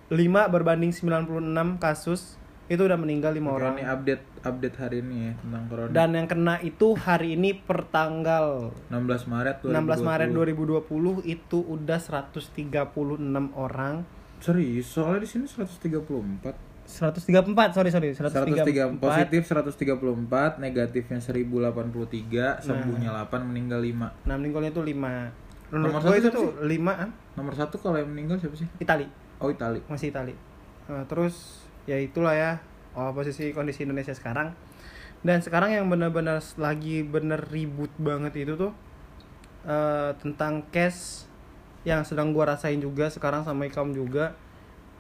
[0.09, 2.41] 5 berbanding 96 kasus
[2.73, 3.75] itu udah meninggal lima Oke, orang.
[3.77, 5.91] ini update update hari ini ya tentang corona.
[5.93, 11.29] Dan yang kena itu hari ini per tanggal 16 Maret 16 Maret 2020.
[11.29, 14.09] 2020 itu udah 136 orang.
[14.41, 14.89] Serius?
[14.89, 23.49] Soalnya di sini 134 134 sorry sorry 103 134 positif 134 negatifnya 1083 sembuhnya 8
[23.49, 27.11] meninggal 5 nah meninggalnya itu 5 Nomor menurut satu gue itu siapa tuh 5 ah,
[27.33, 28.69] nomor satu kalau yang meninggal siapa sih?
[28.77, 29.09] Itali.
[29.41, 29.81] Oh Itali.
[29.89, 30.37] Masih Itali.
[30.85, 32.61] Nah, terus ya itulah ya
[32.93, 34.53] oh, posisi kondisi Indonesia sekarang.
[35.25, 38.77] Dan sekarang yang benar-benar lagi bener ribut banget itu tuh
[39.65, 41.25] eh, tentang cash
[41.89, 44.37] yang sedang gua rasain juga sekarang sama Ikam juga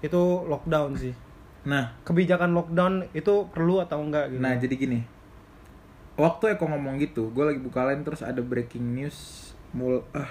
[0.02, 0.18] itu
[0.48, 1.14] lockdown sih
[1.62, 1.94] nah.
[2.02, 4.40] Kebijakan lockdown itu perlu atau enggak gitu?
[4.42, 5.00] Nah jadi gini.
[6.18, 9.50] Waktu Eko ngomong gitu gue lagi buka lain terus ada breaking news.
[9.72, 10.28] Mul ah,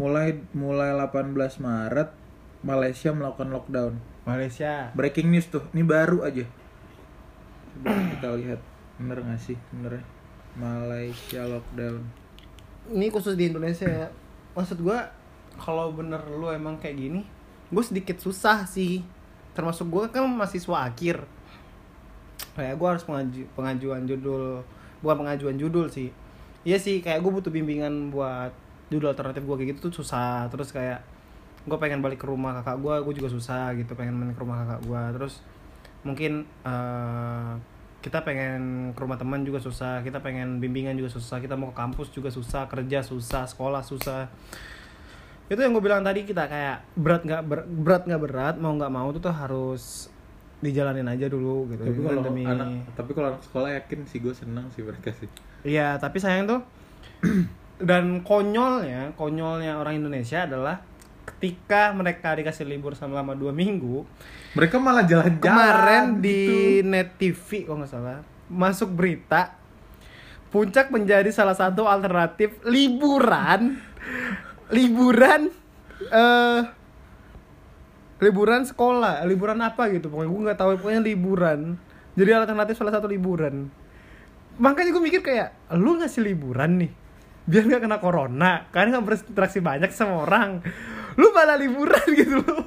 [0.00, 2.10] mulai mulai 18 Maret
[2.66, 3.92] Malaysia melakukan lockdown.
[4.24, 4.90] Malaysia.
[4.96, 6.48] Breaking news tuh ini baru aja.
[7.74, 8.60] Coba kita lihat
[8.98, 9.58] bener gak sih?
[9.70, 10.02] Bener?
[10.58, 12.02] Malaysia lockdown.
[12.90, 14.08] Ini khusus di Indonesia ya.
[14.54, 15.10] Maksud gua
[15.58, 17.22] kalau bener lu emang kayak gini
[17.70, 19.02] gue sedikit susah sih
[19.54, 21.22] termasuk gue kan mahasiswa akhir.
[22.54, 24.62] Kayak gue harus pengaju pengajuan judul
[25.00, 26.10] bukan pengajuan judul sih.
[26.66, 28.52] Iya sih kayak gue butuh bimbingan buat
[28.92, 30.50] judul alternatif gue kayak gitu tuh susah.
[30.50, 31.14] Terus kayak
[31.64, 34.68] gue pengen balik ke rumah kakak gue gue juga susah gitu pengen main ke rumah
[34.68, 35.34] kakak gue terus
[36.04, 37.52] mungkin eh,
[38.04, 41.76] kita pengen ke rumah teman juga susah kita pengen bimbingan juga susah kita mau ke
[41.80, 44.28] kampus juga susah kerja susah sekolah susah
[45.44, 48.88] itu yang gue bilang tadi kita kayak berat nggak ber- berat nggak berat mau nggak
[48.88, 50.08] mau tuh tuh harus
[50.58, 54.32] dijalanin aja dulu gitu tapi kalau Demi- anak tapi kalau anak sekolah yakin sih gue
[54.32, 55.28] seneng sih mereka sih
[55.64, 56.60] Iya, tapi sayang tuh
[57.80, 60.84] dan konyolnya, konyolnya orang Indonesia adalah
[61.26, 64.04] ketika mereka dikasih libur selama dua minggu,
[64.52, 66.20] mereka malah jalan-jalan kemarin gitu.
[66.20, 66.40] di
[66.82, 69.56] net TV kalau nggak salah masuk berita
[70.48, 73.80] puncak menjadi salah satu alternatif liburan,
[74.72, 75.52] liburan,
[76.08, 76.62] eh
[78.22, 80.08] liburan sekolah, liburan apa gitu.
[80.08, 81.60] Pokoknya gue nggak tahu pokoknya liburan.
[82.14, 83.68] Jadi alternatif salah satu liburan.
[84.56, 86.92] Makanya gue mikir kayak lu ngasih liburan nih
[87.44, 88.52] biar nggak kena corona.
[88.70, 90.62] Kan nggak berinteraksi banyak sama orang.
[91.18, 92.64] Lu malah liburan gitu loh.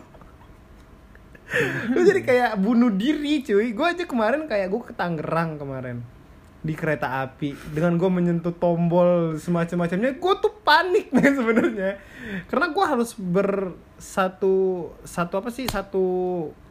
[1.95, 3.71] Gue jadi kayak bunuh diri cuy.
[3.71, 6.16] Gue aja kemarin kayak gue ke Tangerang kemarin
[6.61, 7.53] di kereta api.
[7.73, 12.01] Dengan gue menyentuh tombol semacam-macamnya gue tuh panik men sebenarnya.
[12.49, 16.05] Karena gue harus bersatu satu apa sih satu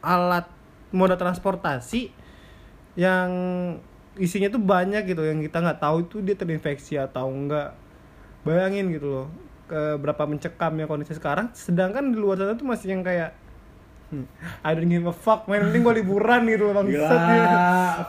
[0.03, 0.47] alat
[0.95, 2.13] moda transportasi
[2.97, 3.31] yang
[4.17, 7.77] isinya tuh banyak gitu yang kita nggak tahu itu dia terinfeksi atau enggak
[8.49, 9.29] bayangin gitu loh
[9.67, 11.51] ke berapa mencekamnya kondisi sekarang.
[11.53, 13.46] Sedangkan di luar sana tuh masih yang kayak
[14.63, 17.27] I don't give a fuck man penting gue liburan gitu loh bangsat ya.
[17.27, 17.59] Gila,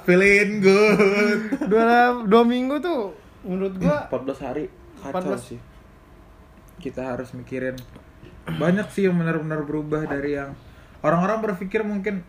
[0.06, 1.40] feeling good.
[1.72, 4.66] dua dua minggu tuh menurut gua 14 hari
[5.02, 5.50] kacau 14.
[5.56, 5.60] sih.
[6.78, 7.74] Kita harus mikirin
[8.46, 10.54] banyak sih yang benar-benar berubah dari yang
[11.02, 12.22] orang-orang berpikir mungkin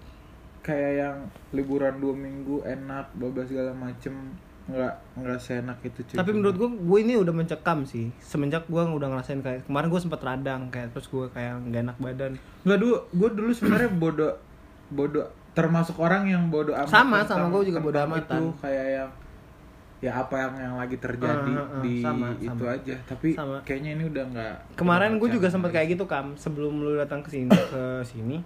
[0.64, 1.16] kayak yang
[1.52, 4.36] liburan dua minggu enak, bla segala macem
[4.68, 6.16] nggak nggak seenak itu cuy.
[6.16, 9.96] tapi menurut gua gue ini udah mencekam sih semenjak gua udah ngerasain kayak kemarin gua
[9.98, 14.34] sempet radang kayak terus gua kayak nggak enak badan nggak dulu gue dulu sebenarnya bodoh
[14.88, 18.38] bodoh termasuk orang yang bodoh amat Sama, sama, gua juga bodoh amatan.
[18.38, 19.10] itu kayak yang
[19.98, 22.70] ya apa yang yang lagi terjadi Ah, ah, ah, di sama, itu sama.
[22.70, 23.56] aja tapi Sama.
[23.66, 27.32] kayaknya ini udah nggak kemarin gue juga sempet kayak gitu kam sebelum lu datang ke
[27.32, 28.38] sini ke sini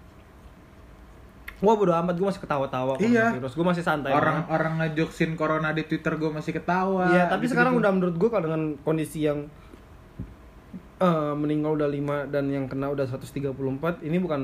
[1.62, 3.30] gua bodo amat gue masih ketawa-tawa Iya.
[3.32, 4.50] virus gue masih santai orang banget.
[4.50, 7.52] orang ngejoksin corona di twitter gue masih ketawa Iya, tapi gitu-gitu.
[7.54, 9.46] sekarang udah menurut gue kalau dengan kondisi yang
[10.98, 11.98] eh, meninggal udah 5
[12.28, 13.54] dan yang kena udah 134
[14.00, 14.42] ini bukan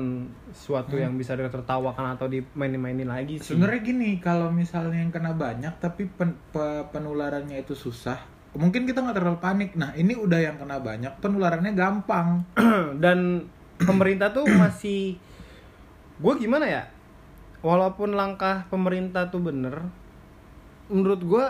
[0.49, 3.55] suatu yang bisa ditertawakan atau dimainin-mainin lagi sih.
[3.55, 8.19] sebenarnya gini kalau misalnya yang kena banyak tapi pen- pe- penularannya itu susah
[8.51, 12.43] mungkin kita nggak terlalu panik nah ini udah yang kena banyak penularannya gampang
[13.03, 13.45] dan
[13.77, 15.15] pemerintah tuh masih
[16.17, 16.83] gue gimana ya
[17.59, 19.83] walaupun langkah pemerintah tuh bener
[20.89, 21.45] menurut gue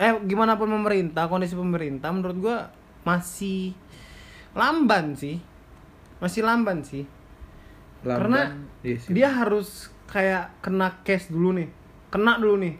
[0.00, 2.56] eh gimana pun pemerintah kondisi pemerintah menurut gue
[3.04, 3.72] masih
[4.56, 5.38] lamban sih.
[6.20, 7.04] Masih lamban sih.
[8.00, 9.12] Karena Lamban, iya sih.
[9.12, 11.68] dia harus kayak kena case dulu nih.
[12.08, 12.74] Kena dulu nih.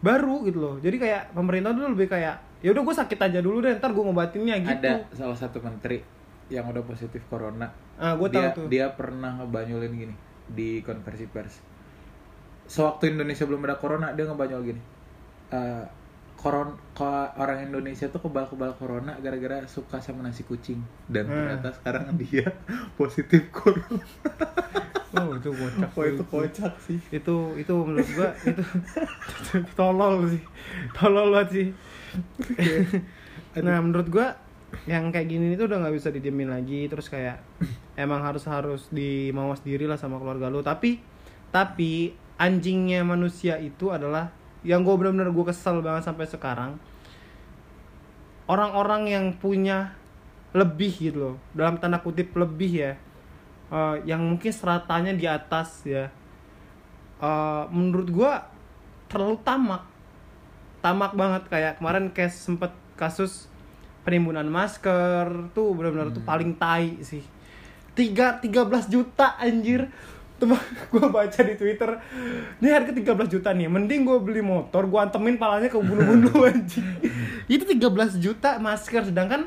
[0.00, 0.76] Baru gitu loh.
[0.78, 4.04] Jadi kayak pemerintah dulu lebih kayak ya udah gue sakit aja dulu deh ntar gue
[4.04, 4.78] ngobatinnya gitu.
[4.80, 6.00] Ada salah satu menteri
[6.48, 7.68] yang udah positif corona.
[7.98, 8.66] Ah gue tahu dia tuh.
[8.70, 11.73] dia pernah ngebanyolin gini di konversi pers
[12.66, 14.82] sewaktu Indonesia belum ada corona dia ngebanyol gini.
[15.50, 15.84] Eh,
[16.34, 20.80] koron ko- orang Indonesia tuh kebal-kebal corona gara-gara suka sama nasi kucing.
[21.06, 21.36] Dan Hmm.
[21.48, 22.48] ternyata sekarang dia
[23.00, 24.00] positif corona.
[25.14, 26.98] Oh itu kocak oh itu kocak sih.
[27.14, 28.62] Itu itu menurut gua itu
[29.78, 30.42] tolol sih.
[30.90, 31.66] Tolol banget sih.
[33.62, 34.34] Nah menurut gua
[34.90, 36.90] yang kayak gini itu udah nggak bisa didiemin lagi.
[36.90, 37.38] Terus kayak
[37.94, 40.66] emang harus harus dimawas diri lah sama keluarga lu.
[40.66, 40.98] Tapi
[41.54, 44.30] tapi anjingnya manusia itu adalah
[44.64, 46.72] yang gue benar-benar gue kesel banget sampai sekarang.
[48.44, 49.96] Orang-orang yang punya
[50.54, 52.92] lebih gitu loh dalam tanda kutip lebih ya
[53.74, 56.12] eh, yang mungkin seratanya di atas ya
[57.24, 58.32] Eh, menurut gua
[59.08, 59.82] terlalu tamak.
[60.84, 63.48] Tamak banget kayak kemarin case sempet kasus
[64.04, 67.24] penimbunan masker tuh benar-benar tuh paling tai sih.
[67.94, 69.88] Tiga 13 juta anjir
[70.34, 70.50] tuh
[70.92, 71.90] gue baca di twitter
[72.58, 76.86] ini harga 13 juta nih mending gue beli motor gue antemin palanya ke bunuh-bunuh anjing
[77.46, 79.46] itu 13 juta masker sedangkan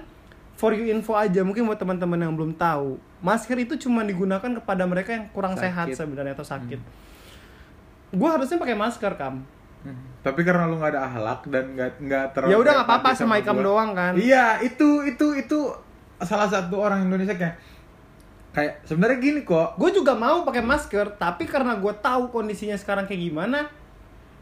[0.55, 4.83] for you info aja mungkin buat teman-teman yang belum tahu masker itu cuma digunakan kepada
[4.87, 5.97] mereka yang kurang sehat Sakit.
[5.99, 6.79] sebenarnya atau sakit
[8.07, 9.43] gue harusnya pakai masker kam
[9.77, 9.93] Hmm.
[10.25, 13.37] tapi karena lu nggak ada ahlak dan nggak nggak terlalu ya udah nggak apa-apa sama
[13.37, 13.65] ikam gua.
[13.71, 15.59] doang kan Iya, itu itu itu
[16.17, 17.55] salah satu orang Indonesia kayak
[18.55, 19.75] kayak sebenarnya gini kok.
[19.77, 23.59] gue juga mau pakai masker tapi karena gue tahu kondisinya sekarang kayak gimana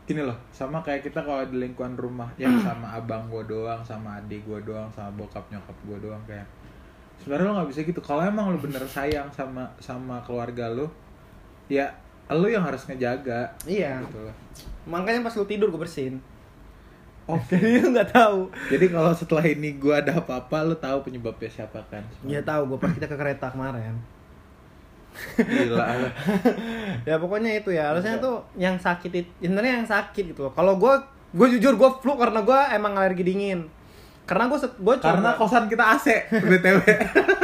[0.05, 4.21] Gini loh, sama kayak kita kalau di lingkungan rumah yang sama abang gue doang, sama
[4.21, 6.45] adik gue doang, sama bokap nyokap gue doang kayak
[7.17, 8.01] sebenarnya lo nggak bisa gitu.
[8.05, 10.85] Kalau emang lo bener sayang sama sama keluarga lo,
[11.65, 11.89] ya
[12.29, 13.49] lo yang harus ngejaga.
[13.65, 14.35] iya Gitu loh.
[14.85, 16.21] makanya pas lu tidur gue bersihin
[17.25, 21.49] Oh, jadi lu nggak tahu jadi kalau setelah ini gue ada apa-apa, lo tahu penyebabnya
[21.49, 22.05] siapa kan?
[22.21, 23.97] ya tahu gue pas kita ke kereta kemarin
[25.39, 26.11] Gila.
[27.09, 30.93] ya pokoknya itu ya harusnya tuh yang sakit itu sebenarnya yang sakit gitu kalau gue
[31.33, 33.65] gue jujur gue flu karena gue emang alergi dingin
[34.25, 36.81] karena gue gue Karena kosan kita AC, btw.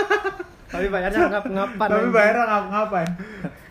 [0.74, 3.12] tapi bayarnya ngap ngapan Tapi bayarnya ngap ngapain?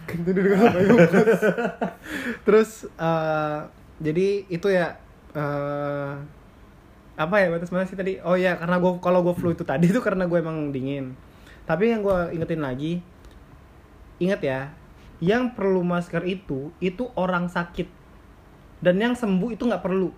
[0.07, 1.43] Kentut kos.
[2.47, 3.59] Terus eh,
[3.99, 4.95] jadi itu ya
[5.35, 6.13] eh
[7.21, 8.17] apa ya batas mana sih tadi?
[8.25, 11.13] Oh ya karena gue kalau gue flu itu tadi itu karena gue emang dingin.
[11.69, 13.05] Tapi yang gue ingetin lagi,
[14.19, 14.73] ingat ya,
[15.21, 17.87] yang perlu masker itu itu orang sakit
[18.81, 20.09] dan yang sembuh itu nggak perlu.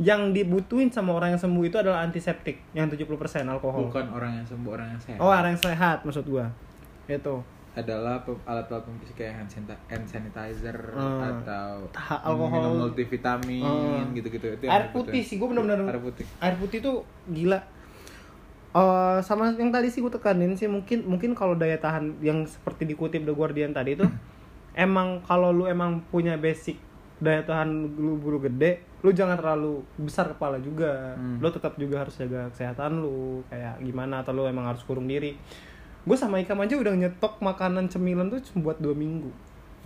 [0.00, 3.12] Yang dibutuhin sama orang yang sembuh itu adalah antiseptik yang 70%
[3.44, 3.92] alkohol.
[3.92, 5.18] Bukan orang yang sembuh, orang yang sehat.
[5.20, 6.48] Oh orang yang sehat maksud gua
[7.06, 11.40] Itu adalah alat-alat pembersih kayak hand, sanita- hand sanitizer Hmm.
[11.40, 12.84] atau Ta- alkohol.
[12.84, 13.64] multivitamin
[14.04, 14.12] Hmm.
[14.12, 17.60] gitu-gitu itu air putih sih gue bener-bener air putih air putih tuh gila
[18.72, 22.84] Eh, sama yang tadi sih gue tekanin sih mungkin mungkin kalau daya tahan yang seperti
[22.86, 24.08] dikutip The Guardian tadi itu
[24.74, 26.80] emang kalau lu emang punya basic
[27.18, 31.36] daya tahan lu buru gede lu jangan terlalu besar kepala juga Hmm.
[31.36, 35.36] lu tetap juga harus jaga kesehatan lu kayak gimana atau lu emang harus kurung diri
[36.02, 39.30] gue sama Ikam aja udah nyetok makanan cemilan tuh cuma buat dua minggu.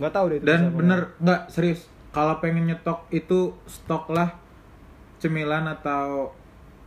[0.01, 1.85] Nggak tahu deh itu dan bener nggak serius.
[2.09, 4.33] Kalau pengen nyetok itu stok lah
[5.17, 6.33] cemilan atau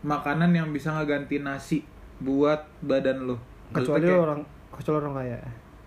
[0.02, 1.84] makanan yang bisa ngeganti nasi
[2.18, 3.40] buat badan enggak.
[3.70, 4.40] kecuali kayak- orang
[4.74, 5.38] kecuali orang kaya.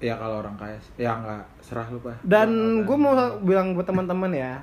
[0.04, 2.20] Ya kalau orang kaya ya nggak serah lu pak.
[2.24, 2.50] Dan
[2.84, 4.60] gue mau bilang buat teman-teman ya,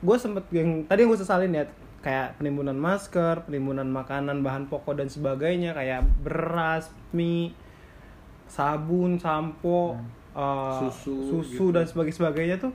[0.00, 1.64] gue sempet yang tadi yang gue sesalin ya,
[2.04, 7.56] kayak penimbunan masker, penimbunan makanan, bahan pokok dan sebagainya, kayak beras, mie,
[8.52, 10.04] sabun, sampo, Hmm.
[10.36, 11.72] eh, Susu, susu gitu.
[11.72, 12.72] dan sebagainya sebagainya tuh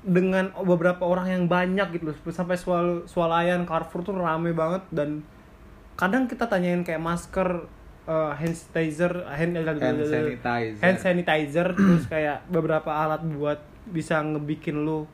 [0.00, 5.26] dengan beberapa orang yang banyak gitu loh sampai swal swalayan Carrefour tuh rame banget dan
[5.94, 7.66] kadang kita tanyain kayak masker
[8.06, 10.24] eh, hand sanitizer hand, hand sanitizer
[10.78, 15.04] hand sanitizer terus kayak beberapa alat buat bisa ngebikin lu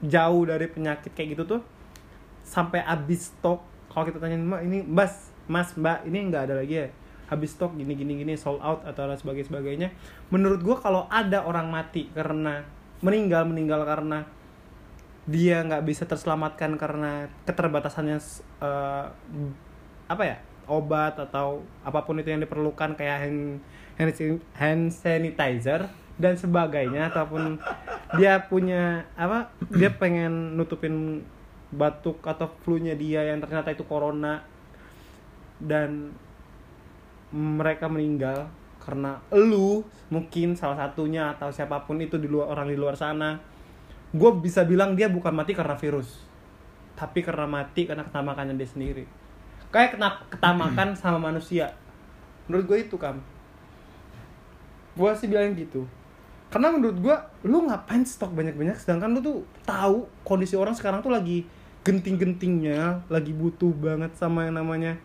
[0.00, 1.60] jauh dari penyakit kayak gitu tuh
[2.40, 3.60] sampai habis stok
[3.92, 6.88] kalau kita tanyain mbak ini mas mas mbak ini nggak ada lagi ya
[7.30, 9.88] habis stok gini gini gini sold out atau sebagainya sebagainya.
[10.34, 12.66] Menurut gua kalau ada orang mati karena
[13.00, 14.26] meninggal meninggal karena
[15.30, 18.18] dia nggak bisa terselamatkan karena keterbatasannya
[18.60, 19.06] eh,
[20.10, 23.62] apa ya obat atau apa pun itu yang diperlukan kayak hand
[23.98, 24.12] hand,
[24.58, 25.86] hand sanitizer
[26.20, 27.56] dan sebagainya ataupun
[28.18, 31.24] dia punya apa dia pengen nutupin
[31.70, 34.42] batuk atau flu-nya dia yang ternyata itu corona
[35.62, 36.10] dan
[37.34, 42.76] mereka meninggal karena elu mungkin salah satunya atau siapa pun itu di luar orang di
[42.78, 43.38] luar sana.
[44.10, 46.30] Gue bisa bilang dia bukan mati karena virus
[47.00, 49.04] tapi karena mati karena ketamakannya dia sendiri.
[49.72, 51.72] Kayak kena ketamakan sama manusia.
[52.44, 53.24] Menurut gue itu kam.
[54.92, 55.88] Gue sih bilang gitu.
[56.52, 57.16] Karena menurut gue
[57.48, 61.48] lu ngapain stok banyak-banyak sedangkan lu tuh tahu kondisi orang sekarang tuh lagi
[61.80, 65.00] genting-gentingnya lagi butuh banget sama yang namanya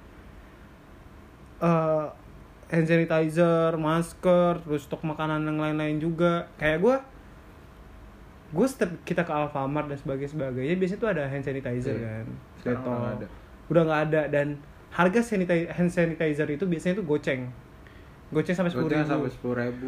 [1.61, 2.05] eh
[2.65, 6.49] hand sanitizer, masker, terus stok makanan yang lain-lain juga.
[6.57, 6.95] Kayak gue,
[8.51, 12.09] gue setiap kita ke Alfamart dan sebagainya sebagainya, biasanya tuh ada hand sanitizer Iya.
[12.09, 12.25] kan,
[12.65, 12.81] Dettol.
[13.69, 14.21] udah nggak ada.
[14.25, 14.47] Nggak dan
[14.91, 17.41] harga sanitizer, hand sanitizer itu biasanya tuh goceng,
[18.33, 19.05] goceng sampai sepuluh ribu.
[19.05, 19.87] sampai sepuluh ribu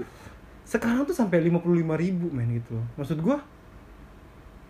[0.67, 2.75] Sekarang tuh sampai lima puluh lima ribu men gitu.
[2.75, 2.85] loh.
[2.99, 3.37] Maksud gue,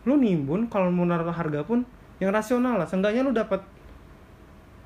[0.05, 1.81] lu nimbun kalau mau naruh harga pun
[2.21, 2.85] yang rasional lah.
[2.85, 3.59] Seenggaknya lu dapat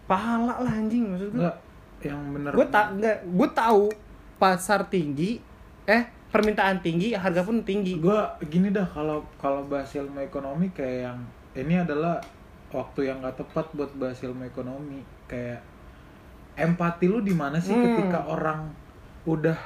[0.08, 1.56] pahala lah anjing maksud gue enggak
[2.06, 2.52] yang bener.
[2.54, 3.86] Gue tak nggak gue tahu
[4.42, 5.38] pasar tinggi
[5.86, 8.00] eh permintaan tinggi harga pun tinggi.
[8.00, 11.20] Gue gini dah kalau kalau bahas ilmu ekonomi kayak yang
[11.54, 12.24] ini adalah
[12.72, 15.04] waktu yang gak tepat buat bahas ilmu ekonomi.
[15.28, 15.60] Kayak
[16.56, 17.84] empati lu di mana sih Hmm.
[17.84, 18.72] ketika orang
[19.28, 19.60] udah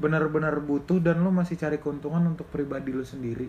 [0.00, 3.46] benar-benar butuh dan lu masih cari keuntungan untuk pribadi lu sendiri?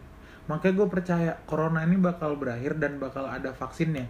[0.52, 4.06] Makanya gue percaya corona ini bakal berakhir dan bakal ada vaksinnya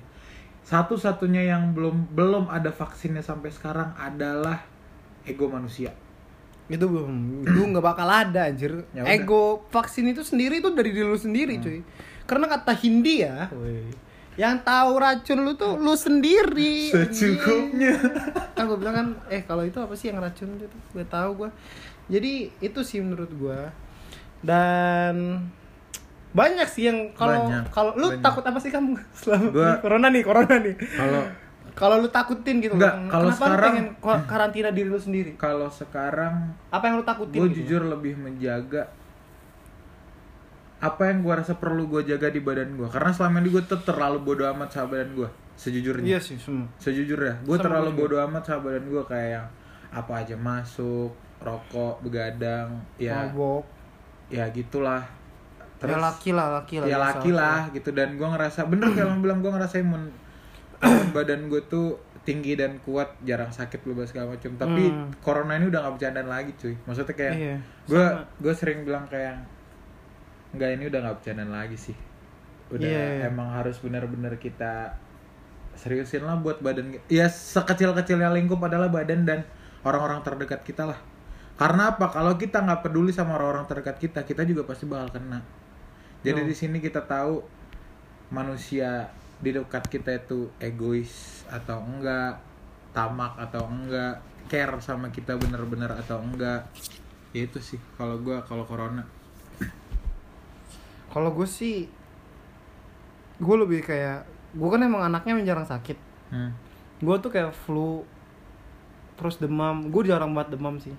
[0.64, 4.64] satu-satunya yang belum belum ada vaksinnya sampai sekarang adalah
[5.28, 5.92] ego manusia.
[6.72, 8.88] Itu belum itu nggak bakal ada anjir.
[8.96, 9.12] Ya udah.
[9.12, 11.84] ego vaksin itu sendiri itu dari diri lu sendiri cuy.
[12.24, 13.52] Karena kata Hindi ya
[14.34, 17.94] yang tahu racun lu tuh lu sendiri secukupnya.
[18.58, 21.50] kan gue bilang kan eh kalau itu apa sih yang racun itu gue tahu gue
[22.10, 23.62] jadi itu sih menurut gue
[24.42, 25.38] dan
[26.34, 28.22] banyak sih yang kalau kalau lu banyak.
[28.22, 30.76] takut apa sih kamu selama Gua- corona nih corona nih?
[30.92, 31.22] kalau
[31.74, 35.32] kalau lu takutin gitu Enggak, kalau kenapa lu sekarang- pengen ko- karantina diri lu sendiri?
[35.36, 37.58] kalau sekarang apa yang lu takutin gue gitu?
[37.64, 38.90] jujur lebih menjaga
[40.80, 44.20] apa yang gue rasa perlu gue jaga di badan gue karena selama ini gue terlalu
[44.20, 46.08] bodoh amat sama badan gue sejujurnya.
[46.08, 46.66] Iya sih semua.
[46.76, 49.48] Sejujurnya gue terlalu bodoh amat sama badan gue kayak yang
[49.94, 53.24] apa aja masuk rokok begadang ya.
[53.24, 53.64] Mabok.
[54.28, 55.06] Ya gitulah
[55.86, 57.90] ya laki lah laki lah ya laki lah gitu.
[57.92, 60.04] Dan gue ngerasa bener lo bilang gue ngerasa imun
[61.16, 65.12] badan gue tuh tinggi dan kuat jarang sakit bebas segala macam tapi Hmm.
[65.20, 66.76] corona ini udah gak bercandaan lagi cuy.
[66.84, 67.56] Maksudnya kayak Iya,
[67.86, 68.24] gue sama.
[68.40, 69.44] gue sering bilang kayak
[70.54, 71.98] nggak ini udah nggak bercandaan lagi sih.
[72.72, 73.28] Udah Iya.
[73.28, 74.96] emang harus benar-benar kita
[75.74, 79.44] seriusin lah buat badan ya sekecil-kecilnya lingkup adalah badan dan
[79.82, 81.00] orang-orang terdekat kita lah.
[81.54, 82.08] Karena apa?
[82.08, 85.42] Kalau kita nggak peduli sama orang-orang terdekat kita kita juga pasti bakal kena
[86.24, 87.44] jadi di sini kita tahu
[88.32, 89.12] manusia
[89.44, 92.40] di dekat kita itu egois atau enggak
[92.96, 96.64] tamak atau enggak care sama kita bener-bener atau enggak
[97.36, 99.04] ya itu sih kalau gua kalau corona
[101.14, 101.86] Kalau gue sih
[103.38, 104.26] gue lebih kayak
[104.58, 105.94] gue kan emang anaknya yang jarang sakit.
[106.34, 106.52] hmm.
[107.06, 108.02] Gue tuh kayak flu
[109.14, 109.94] terus demam.
[109.94, 110.98] Gue jarang banget demam sih.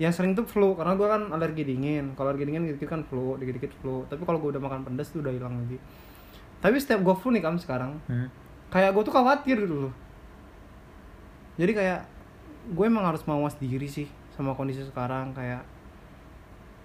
[0.00, 2.14] Yang sering tuh flu karena gue kan alergi dingin.
[2.14, 4.04] Kalau alergi dingin dikit kan flu, dikit-dikit flu.
[4.06, 5.76] Tapi kalau gue udah makan pedas tuh udah hilang lagi.
[6.58, 8.30] Tapi setiap gue flu nih kam sekarang, Hmm.
[8.68, 9.92] kayak gue tuh khawatir gitu loh.
[11.54, 12.00] Jadi kayak
[12.70, 15.66] gue emang harus mawas diri sih sama kondisi sekarang kayak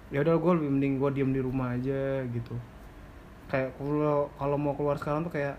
[0.08, 2.56] ya udah gue lebih mending gue diem di rumah aja gitu
[3.46, 5.56] kayak kalau kalau mau keluar sekarang tuh kayak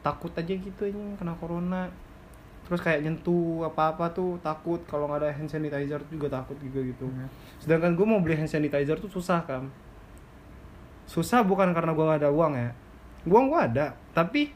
[0.00, 1.90] takut aja gitu ini kena corona
[2.64, 6.56] terus kayak nyentuh apa apa tuh takut kalau nggak ada hand sanitizer tuh juga takut
[6.64, 7.04] juga gitu.
[7.04, 7.28] Hmm.
[7.60, 9.68] sedangkan gue mau beli hand sanitizer tuh susah kan
[11.04, 12.70] susah bukan karena gue nggak ada uang ya.
[13.28, 13.86] Uang gue ada
[14.16, 14.52] tapi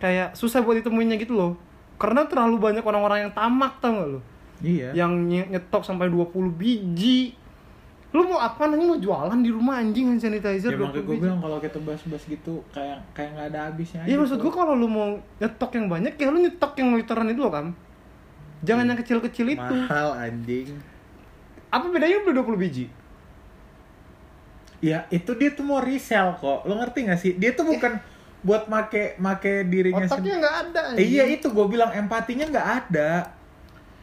[0.00, 1.52] kayak susah buat ditemuinnya gitu loh.
[1.94, 4.20] Karena terlalu banyak orang-orang yang tamak tau gak lo
[4.64, 4.90] iya.
[4.96, 7.36] Yang nye- nyetok sampai 20 biji
[8.14, 8.70] lu mau apa?
[8.70, 11.78] Nanti mau jualan di rumah anjing hand sanitizer ya 20 makanya gue bilang kalau kita
[11.82, 15.70] bahas-bahas gitu kayak kayak nggak ada habisnya Iya aja maksud gua kalau lu mau nyetok
[15.74, 17.66] yang banyak ya lu nyetok yang literan itu loh kan
[18.64, 19.74] Jangan yang kecil-kecil itu.
[19.76, 20.72] Mahal anjing.
[21.68, 22.86] Apa bedanya beli 20 biji?
[24.84, 26.68] ya itu dia tuh mau resell kok.
[26.68, 27.32] Lo ngerti gak sih?
[27.40, 27.96] Dia tuh bukan
[28.44, 31.40] buat make make dirinya Otaknya nggak ada Eh, iya anjing.
[31.40, 33.32] itu gue bilang empatinya nggak ada.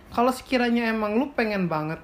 [0.09, 2.01] Kalau sekiranya emang lu pengen banget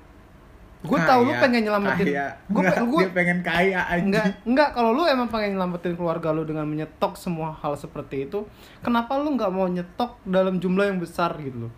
[0.87, 2.05] Gue tahu lu pengen nyelamatin.
[2.47, 6.47] Gue gua, dia pengen kaya anjing Enggak, enggak kalau lu emang pengen nyelamatin keluarga lu
[6.47, 8.47] dengan menyetok semua hal seperti itu,
[8.79, 11.73] kenapa lu nggak mau nyetok dalam jumlah yang besar gitu loh?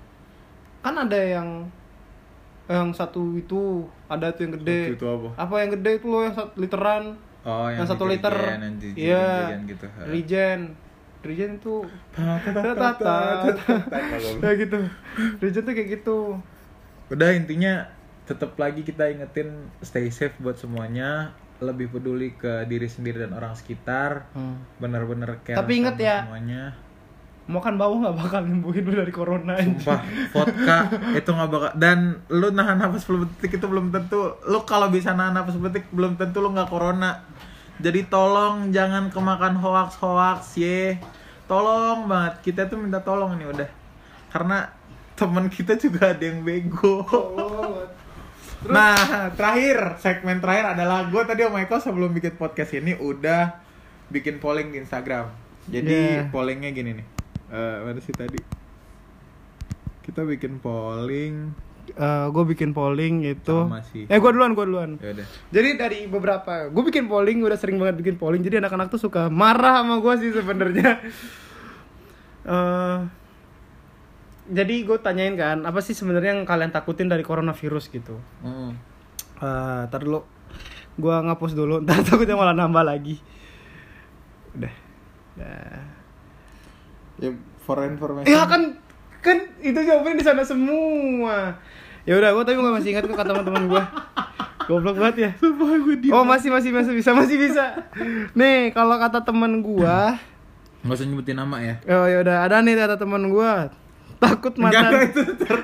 [0.86, 1.68] Kan ada yang
[2.70, 4.94] yang satu itu, ada tuh yang gede.
[4.94, 5.58] Itu apa?
[5.58, 7.04] yang gede itu loh yang satu literan,
[7.42, 8.36] oh yang, satu liter.
[8.38, 9.58] yang Iya.
[9.66, 9.86] gitu.
[10.06, 10.62] Regen.
[11.20, 11.84] Regen itu
[12.16, 13.44] Tata,
[14.40, 14.78] kayak gitu.
[15.44, 16.20] Regen tuh kayak gitu.
[17.10, 17.90] udah intinya
[18.30, 23.58] tetap lagi kita ingetin stay safe buat semuanya lebih peduli ke diri sendiri dan orang
[23.58, 24.30] sekitar
[24.78, 26.78] bener-bener care Tapi inget ya, semuanya.
[27.50, 29.58] Makan bau nggak bakal nyembuhin lu dari corona.
[29.58, 30.00] Sumpah,
[30.30, 30.78] vodka
[31.18, 35.18] itu nggak bakal dan lu nahan nafas 10 detik itu belum tentu lu kalau bisa
[35.18, 37.26] nahan nafas 10 detik belum tentu lu nggak corona.
[37.82, 41.02] Jadi tolong jangan kemakan hoax hoax ye.
[41.50, 43.70] Tolong banget kita tuh minta tolong nih udah.
[44.30, 44.70] Karena
[45.18, 47.04] teman kita juga ada yang bego
[48.62, 48.96] nah
[49.32, 53.56] terakhir segmen terakhir adalah gue tadi sama Eko sebelum bikin podcast ini udah
[54.08, 55.32] bikin polling di Instagram.
[55.66, 56.28] Jadi Yeah.
[56.28, 57.06] pollingnya gini nih.
[57.48, 58.42] Eh mana sih tadi?
[60.02, 61.54] Kita bikin polling.
[62.30, 64.06] Gue bikin polling itu Sama sih.
[64.06, 64.92] eh gue duluan gue duluan.
[64.98, 65.28] Ya udah.
[65.50, 68.42] Jadi dari beberapa gue bikin polling udah sering banget bikin polling.
[68.42, 71.00] Jadi anak-anak tuh suka marah sama gue sih sebenarnya.
[72.40, 72.98] Eh,
[74.50, 78.18] jadi gue tanyain kan apa sih sebenarnya yang kalian takutin dari coronavirus gitu?
[78.42, 78.74] Mm.
[79.40, 80.26] Eh, ntar dulu.
[80.98, 83.22] Gue ngapus dulu ntar takutnya malah nambah lagi.
[84.58, 84.74] Udah.
[85.38, 85.82] Udah.
[87.20, 87.30] ya
[87.62, 88.32] for information.
[88.32, 88.80] Ya kan
[89.20, 91.60] kan itu jawabannya di sana semua.
[92.08, 93.84] Ya udah gue tapi gue masih ingat kok kata teman-teman gue
[94.66, 95.32] goblok banget ya.
[95.38, 97.86] Sumpah gue di oh masih masih masih bisa masih bisa.
[98.34, 99.98] Nih kalau kata teman gue
[100.80, 101.76] nggak usah nyebutin nama ya.
[101.92, 103.52] Oh ya udah ada nih kata teman gue
[104.20, 105.22] takut Enggak, makan enggak, itu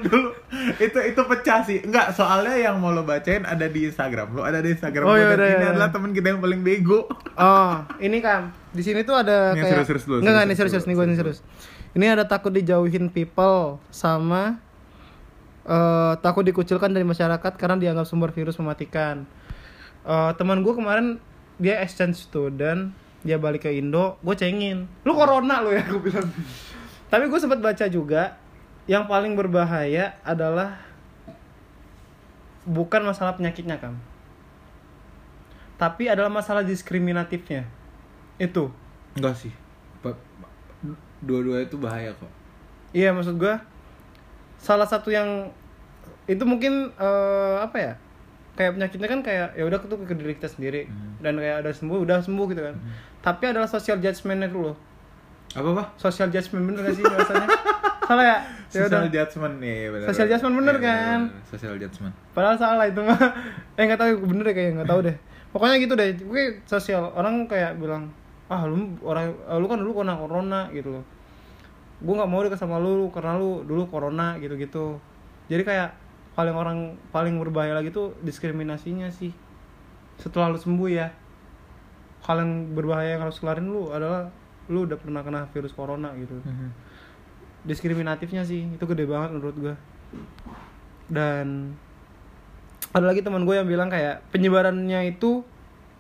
[0.08, 0.30] dulu.
[0.80, 1.78] Itu itu pecah sih.
[1.84, 4.32] Enggak soalnya yang mau lo bacain ada di Instagram.
[4.32, 5.06] Lo ada di Instagram.
[5.06, 5.72] Oh, iya, dan iya, ini iya.
[5.76, 7.06] adalah teman kita yang paling bego.
[7.36, 10.84] Oh ini kan di sini tuh ada Ini kayak serius-serius dulu, enggak enggak ini serius-serius
[10.84, 11.40] serius nih gue ini serius.
[11.96, 14.60] ini ada takut dijauhin people sama
[15.66, 19.28] eh takut dikucilkan dari masyarakat karena dianggap sumber virus mematikan.
[20.08, 21.20] Eh teman gue kemarin
[21.60, 22.92] dia exchange student
[23.26, 24.88] dia balik ke Indo gue cengin.
[25.04, 26.30] Lu corona lu ya gue bilang.
[27.10, 28.38] Tapi gue sempat baca juga
[28.86, 30.78] yang paling berbahaya adalah
[32.66, 33.98] bukan masalah penyakitnya kan
[35.76, 37.68] tapi adalah masalah diskriminatifnya.
[38.40, 38.72] Itu.
[39.16, 39.52] Enggak sih.
[41.20, 42.32] Dua-dua itu bahaya kok.
[42.96, 43.56] Iya maksud gue
[44.56, 45.52] salah satu yang
[46.32, 47.94] itu mungkin eh, apa ya?
[48.56, 50.88] Kayak penyakitnya kan kayak ya udah itu ke diri kita sendiri.
[50.88, 51.20] Hmm.
[51.20, 52.76] dan kayak ada sembuh udah sembuh gitu kan.
[53.20, 54.78] Tapi adalah social judgment itu loh
[55.56, 57.48] apa apa social judgment bener gak sih bahasanya
[58.06, 58.38] salah ya
[58.70, 61.20] ya social judgment nih bener, Social judgment bener Iya, kan?
[61.32, 63.18] bener, social judgment Padahal salah itu mah.
[63.80, 65.16] eh nggak tahu bener deh kayaknya nggak tahu deh.
[65.56, 66.10] Pokoknya gitu deh.
[66.20, 68.12] Gue sosial orang kayak bilang
[68.46, 71.04] ah lu orang ah, lu kan dulu kena corona gitu loh.
[72.04, 75.00] Gue nggak mau deket sama lu karena lu dulu corona gitu-gitu.
[75.48, 75.96] Jadi kayak
[76.36, 76.78] paling orang
[77.16, 79.32] paling berbahaya lagi tuh diskriminasinya sih.
[80.20, 81.08] Setelah lu sembuh ya.
[82.28, 84.28] Hal yang berbahaya yang harus kelarin lu adalah
[84.68, 86.36] lu udah pernah kena virus corona gitu.
[86.44, 86.70] Mhm.
[87.66, 89.76] Diskriminatifnya sih itu gede banget menurut gue
[91.10, 91.74] dan
[92.96, 95.44] ada lagi teman gue yang bilang kayak penyebarannya itu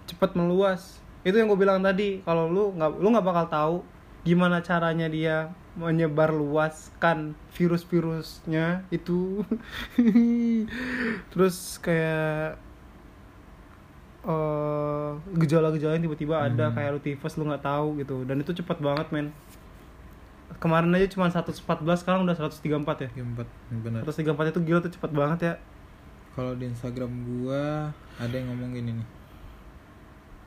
[0.07, 1.01] cepat meluas.
[1.27, 3.75] Itu yang gue bilang tadi kalau lu nggak lu nggak bakal tahu
[4.23, 9.43] gimana caranya dia menyebar luaskan virus-virusnya itu.
[11.35, 12.61] Terus kayak
[14.25, 16.75] eh gejala-gejala yang tiba-tiba ada Hmm.
[16.79, 18.23] kayak lu tifus lu nggak tahu gitu.
[18.23, 19.35] Dan itu cepat banget men
[20.61, 21.61] kemarin aja cuma 114
[22.01, 22.61] sekarang udah 134
[23.05, 23.09] ya?
[23.13, 25.53] Ya, empat benar 134 itu gila tuh cepat banget ya.
[26.35, 27.89] Kalau di Instagram gua
[28.19, 29.07] ada yang ngomong gini nih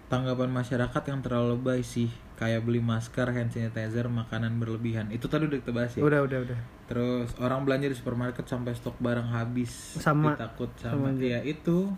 [0.09, 2.09] tanggapan masyarakat yang terlalu lebay sih
[2.41, 5.13] kayak beli masker, hand sanitizer, makanan berlebihan.
[5.13, 6.01] Itu tadi udah kita bahas ya?
[6.01, 6.59] Udah udah udah.
[6.89, 10.01] Terus orang belanja di supermarket sampai stok barang habis.
[10.01, 10.33] Sama.
[10.39, 11.93] Takut Sama sama, ya itu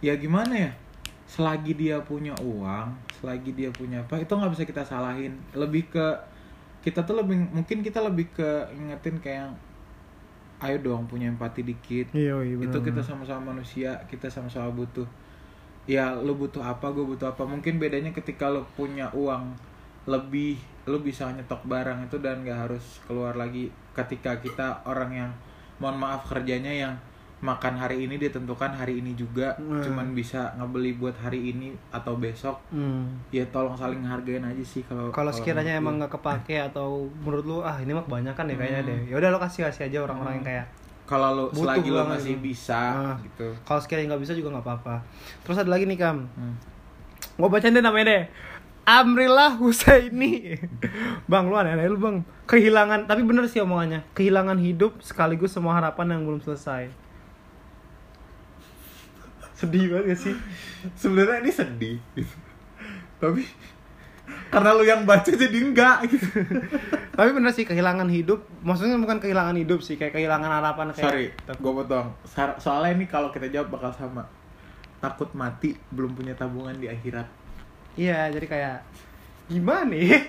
[0.00, 0.72] ya gimana ya?
[1.28, 5.36] Selagi dia punya uang selagi dia punya apa itu nggak bisa kita salahin.
[5.52, 6.06] Lebih ke
[6.80, 9.52] kita tuh lebih mungkin kita lebih ke ingetin kayak
[10.60, 12.12] ayo dong punya empati dikit.
[12.12, 15.08] Iya iya itu kita sama-sama manusia kita sama-sama butuh
[15.88, 17.44] ya lu butuh apa gue butuh apa.
[17.44, 19.56] Mungkin bedanya ketika lu punya uang
[20.08, 23.68] lebih lu bisa nyetok barang itu dan gak harus keluar lagi.
[23.92, 25.30] Ketika kita orang yang
[25.80, 26.94] mohon maaf kerjanya yang
[27.40, 29.80] makan hari ini ditentukan hari ini juga Hmm.
[29.80, 33.30] cuman bisa ngebeli buat hari ini atau besok hmm.
[33.30, 36.04] ya tolong saling hargain aja sih kalau kalau sekiranya emang gue.
[36.04, 38.90] nggak kepake atau menurut lu ah ini mah kebanyakan deh kayaknya Hmm.
[38.90, 40.66] deh ya udah lo kasih kasih aja orang-orang yang kayak
[41.02, 42.44] kalau lu butuh selagi banget masih gitu.
[42.44, 43.16] bisa Ah.
[43.18, 44.94] gitu kalau sekiranya nggak bisa juga nggak apa-apa
[45.40, 46.54] terus ada lagi nih kam Hmm.
[47.34, 48.24] gue bacain deh namanya deh
[48.82, 50.56] Amrillah Husaini
[51.24, 56.16] Bang lu aneh-aneh lu bang Kehilangan Tapi bener sih omongannya Kehilangan hidup sekaligus semua harapan
[56.16, 56.88] yang belum selesai
[59.60, 60.34] Sedih banget gak sih?
[60.96, 61.96] sebenarnya ini sedih.
[62.16, 62.34] Gitu.
[63.20, 63.44] tapi
[64.48, 66.08] karena lu yang baca jadi enggak.
[66.08, 66.24] Gitu
[67.12, 68.40] Tapi bener sih kehilangan hidup.
[68.64, 72.08] Maksudnya bukan kehilangan hidup sih Kayak kehilangan harapan kayak sorry gue potong.
[72.56, 74.24] Soalnya ini kalau kita jawab bakal sama.
[74.98, 77.28] Takut mati belum punya tabungan di akhirat.
[77.94, 78.78] Iya jadi kayak
[79.50, 80.20] Gimana ya?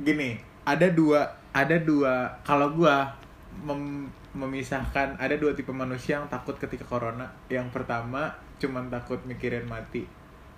[0.00, 1.20] gini ada dua
[1.52, 3.12] ada dua kalau gua
[3.60, 7.28] mem- memisahkan ada dua tipe manusia yang takut ketika corona.
[7.46, 10.04] Yang pertama cuman takut mikirin mati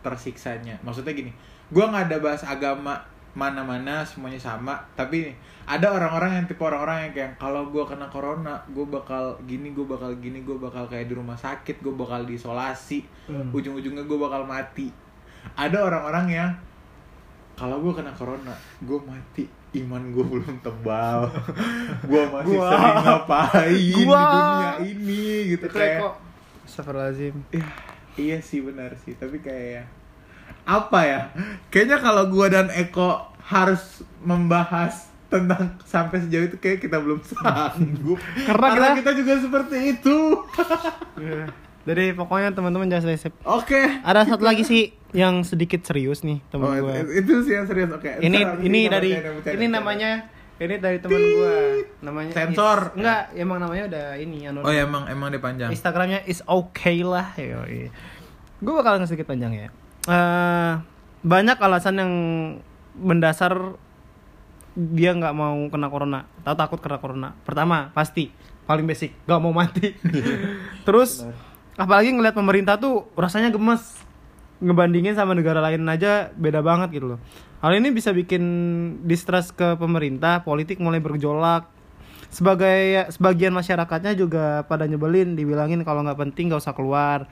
[0.00, 1.32] tersiksanya maksudnya gini
[1.68, 2.96] gua nggak ada bahas agama
[3.30, 5.34] mana-mana semuanya sama tapi nih,
[5.64, 9.86] ada orang-orang yang tipe orang-orang yang kayak kalau gua kena corona gua bakal gini gua
[9.88, 13.46] bakal gini gua bakal kayak di rumah sakit gua bakal diisolasi Hmm.
[13.54, 14.90] ujung-ujungnya gue bakal mati
[15.54, 16.50] ada orang-orang yang
[17.54, 19.46] kalau gue kena corona gue mati
[19.78, 21.30] iman gue belum tebal
[22.10, 22.66] gue masih Gua.
[22.66, 24.18] sering ngapain di Gua.
[24.26, 26.00] dunia ini gitu Itu kayak
[26.70, 27.34] Astagfirullahaladzim.
[27.50, 27.66] Ya,
[28.16, 29.12] iya sih benar sih.
[29.12, 29.84] Tapi kayak ya
[30.62, 31.20] apa ya?
[31.68, 33.82] Kayaknya kalau gue dan Eko harus
[34.20, 38.18] membahas tentang sampai sejauh itu kayak kita belum sanggup.
[38.48, 40.18] Karena kita- kita juga seperti itu.
[41.16, 41.50] Iya.
[41.80, 43.82] Jadi pokoknya teman-teman jangan selesai oke.
[44.04, 46.92] Ada satu lagi sih yang sedikit serius nih temen Oh, gue.
[46.92, 47.90] itu, itu sih yang serius.
[47.90, 50.10] Oke Ini Ntar abis ini dari bercanda, bercanda, ini bercanda.
[50.60, 51.56] Ini dari teman gue.
[52.04, 52.92] Namanya Sensor.
[52.92, 54.68] Is- enggak, emang namanya udah ini anonim.
[54.68, 55.70] Oh ya emang emang dia panjang.
[55.72, 57.32] Instagramnya is okay lah.
[58.60, 59.68] Gue bakal ngasih sedikit panjang ya.
[60.04, 60.72] Eh
[61.24, 62.12] banyak alasan yang
[62.96, 63.76] mendasar
[64.76, 67.28] dia nggak mau kena corona atau takut kena corona.
[67.48, 68.28] Pertama pasti
[68.68, 69.96] paling basic nggak mau mati.
[70.86, 71.24] Terus
[71.80, 73.96] apalagi ngelihat pemerintah tuh rasanya gemes
[74.60, 77.20] ngebandingin sama negara lain aja beda banget gitu loh.
[77.60, 78.44] Hal ini bisa bikin
[79.04, 81.68] distrust ke pemerintah, politik mulai bergejolak.
[82.30, 87.26] Sebagai sebagian masyarakatnya juga pada nyebelin, dibilangin kalau nggak penting nggak usah keluar.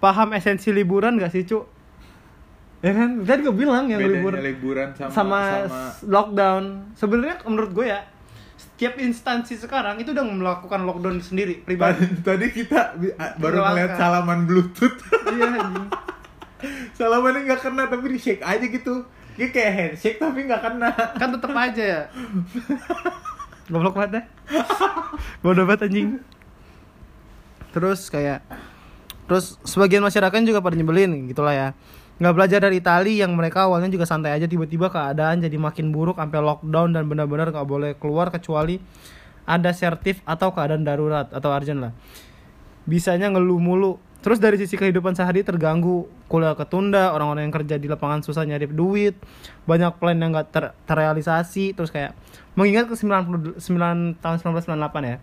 [0.00, 1.68] Paham esensi liburan gak sih, Cuk?
[2.80, 3.20] Ya kan?
[3.20, 6.64] Tadi gue bilang yang libur liburan sama sama, sama, lockdown.
[6.96, 8.00] Sebenarnya menurut gue ya,
[8.56, 12.08] setiap instansi sekarang itu udah melakukan lockdown sendiri pribadi.
[12.24, 12.96] tadi kita
[13.36, 14.96] baru ngeliat salaman bluetooth.
[15.36, 15.60] iya.
[16.98, 19.06] Salamannya nggak kena tapi di shake aja gitu.
[19.38, 20.90] Dia kayak handshake tapi nggak kena.
[21.16, 22.02] kan tetep aja ya.
[23.70, 24.24] Goblok banget dah
[25.40, 26.20] bodoh banget anjing.
[27.70, 28.42] Terus kayak
[29.30, 31.68] terus sebagian masyarakat juga pada nyebelin gitulah ya.
[32.20, 36.20] Nggak belajar dari Itali yang mereka awalnya juga santai aja tiba-tiba keadaan jadi makin buruk
[36.20, 38.76] sampai lockdown dan benar-benar nggak boleh keluar kecuali
[39.48, 41.92] ada sertif atau keadaan darurat atau urgent lah.
[42.84, 46.08] Bisanya ngeluh mulu terus dari sisi kehidupan sehari terganggu.
[46.30, 49.18] Kuliah ketunda orang-orang yang kerja di lapangan susah nyari duit.
[49.64, 51.74] Banyak plan yang nggak ter- terrealisasi.
[51.74, 52.16] Terus kayak
[52.54, 53.58] mengingat ke 99
[54.20, 55.18] tahun 1998 ya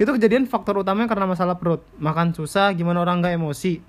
[0.00, 1.84] itu kejadian faktor utamanya karena masalah perut.
[2.00, 3.84] Makan susah gimana orang nggak emosi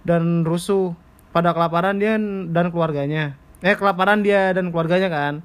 [0.00, 0.96] dan rusuh.
[1.30, 2.18] Pada kelaparan dia
[2.50, 3.38] dan keluarganya.
[3.62, 5.44] Eh kelaparan dia dan keluarganya kan.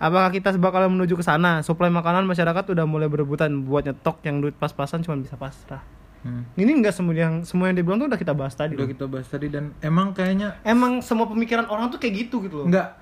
[0.00, 1.60] Apakah kita bakal menuju ke sana?
[1.60, 3.52] Suplai makanan masyarakat udah mulai berebutan.
[3.68, 5.99] Buat nyetok yang duit pas-pasan cuma bisa pasrah.
[6.20, 6.44] Hmm.
[6.52, 8.76] Ini enggak semua yang semua yang dibilang tuh udah kita bahas tadi.
[8.76, 8.92] Udah loh.
[8.92, 12.66] kita bahas tadi dan emang kayaknya Emang semua pemikiran orang tuh kayak gitu gitu loh.
[12.68, 13.00] enggak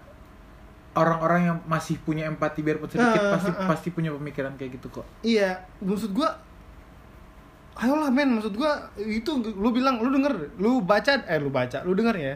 [0.98, 3.68] orang-orang yang masih punya empati biarpun sedikit Ah, pasti ah, ah.
[3.70, 5.06] pasti punya pemikiran kayak gitu kok.
[5.22, 6.34] Iya, maksud gua
[7.78, 11.94] Ayolah men, maksud gua itu lu bilang lu denger, lu baca eh lu baca, lu
[11.94, 12.34] denger ya.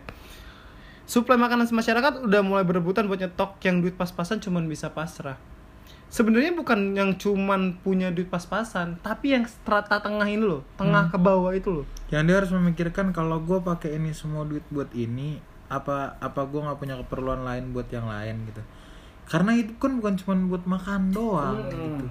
[1.02, 5.34] Suplai makanan masyarakat udah mulai berebutan buat nyetok yang duit pas-pasan cuman bisa pasrah.
[6.12, 11.16] Sebenarnya bukan yang cuman punya duit pas-pasan, tapi yang strata tengah ini loh, tengah ke
[11.16, 11.86] bawah itu loh.
[12.12, 15.40] Yang dia harus memikirkan kalau gue pakai ini semua duit buat ini
[15.72, 18.60] apa apa gue nggak punya keperluan lain buat yang lain gitu.
[19.24, 21.72] Karena itu kan bukan cuma buat makan doang Mm-mm.
[21.72, 22.06] gitu.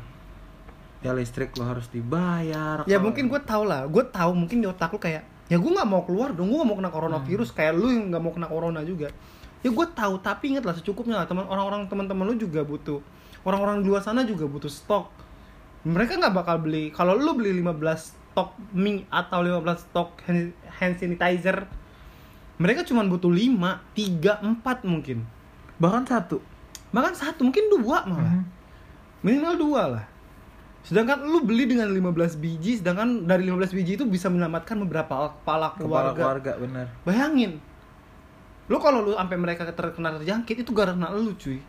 [1.05, 2.81] Ya listrik lo harus dibayar.
[2.89, 5.85] Ya mungkin gue tau lah, gue tahu mungkin di otak lu kayak ya gue nggak
[5.85, 8.81] mau keluar dong, gue gak mau kena coronavirus kayak lu yang nggak mau kena corona
[8.81, 9.13] juga.
[9.61, 12.97] Ya gue tahu, tapi ingat lah secukupnya lah teman orang-orang teman-teman lu juga butuh,
[13.41, 15.09] orang-orang di luar sana juga butuh stok.
[15.81, 17.73] Mereka nggak bakal beli, kalau lu beli 15
[18.31, 21.65] stok mie atau 15 stok hand, hand sanitizer,
[22.55, 25.25] mereka cuma butuh 5, 3, 4 mungkin.
[25.75, 26.37] bahkan satu.
[26.93, 28.43] Bahkan satu, mungkin dua malah Mhm.
[29.21, 30.05] minimal dua lah
[30.81, 35.73] sedangkan lu beli dengan 15 biji sedangkan dari 15 biji itu bisa menyelamatkan beberapa kepala
[35.73, 36.85] Kepala keluarga, keluarga bener.
[37.01, 37.61] bayangin
[38.65, 41.61] lu kalau lu sampai mereka terkena terjangkit itu karena lu cuy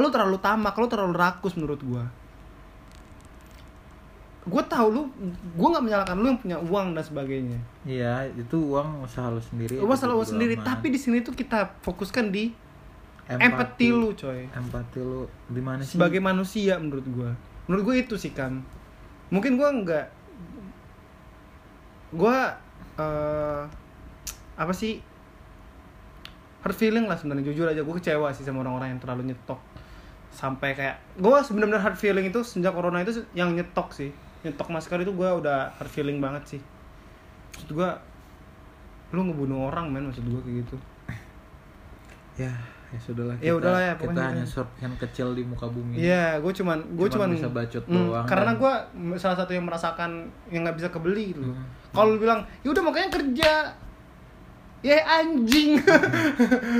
[0.00, 2.04] lu terlalu tamak lu terlalu rakus menurut gua.
[4.42, 5.02] Gue tahu lu
[5.54, 7.58] gue nggak menyalahkan lu yang punya uang dan sebagainya.
[7.84, 9.76] Iya itu uang usaha lo sendiri.
[9.78, 10.56] lu masalah lu sendiri.
[10.56, 10.66] aman.
[10.66, 12.50] tapi di sini tuh kita fokuskan di
[13.28, 14.48] empati, lu coy.
[14.50, 15.28] Empati lu.
[15.46, 15.94] Di mana sih?
[15.94, 17.30] sebagai manusia menurut gua.
[17.68, 18.64] Menurut gue itu sih kan
[19.32, 20.06] mungkin gua nggak
[22.16, 22.56] gua
[22.96, 23.62] eh
[24.56, 25.04] apa sih?
[26.64, 27.52] Hard feeling lah sebenarnya.
[27.52, 29.58] Jujur aja gue kecewa sih sama orang-orang yang terlalu nyetok
[30.32, 34.10] sampai kayak gue sebenarnya hard feeling itu sejak corona itu yang nyetok sih
[34.42, 36.60] nyetok masker itu gua udah hard feeling banget sih
[37.54, 37.94] maksud gua
[39.14, 40.76] lu ngebunuh orang men maksud gua kayak gitu
[42.42, 42.52] ya
[42.92, 46.76] ya sudahlah Ya udahlah ya, kita hanya serpihan kecil di muka bumi Iya, gue cuman
[46.92, 48.72] gue Cuman cuman, bisa bacot doang Karena gue
[49.16, 51.40] salah satu yang merasakan yang nggak bisa kebeli gitu.
[51.40, 51.64] Hmm.
[51.88, 53.72] Kalau lu bilang, ya udah makanya kerja.
[54.82, 55.78] Ya anjing.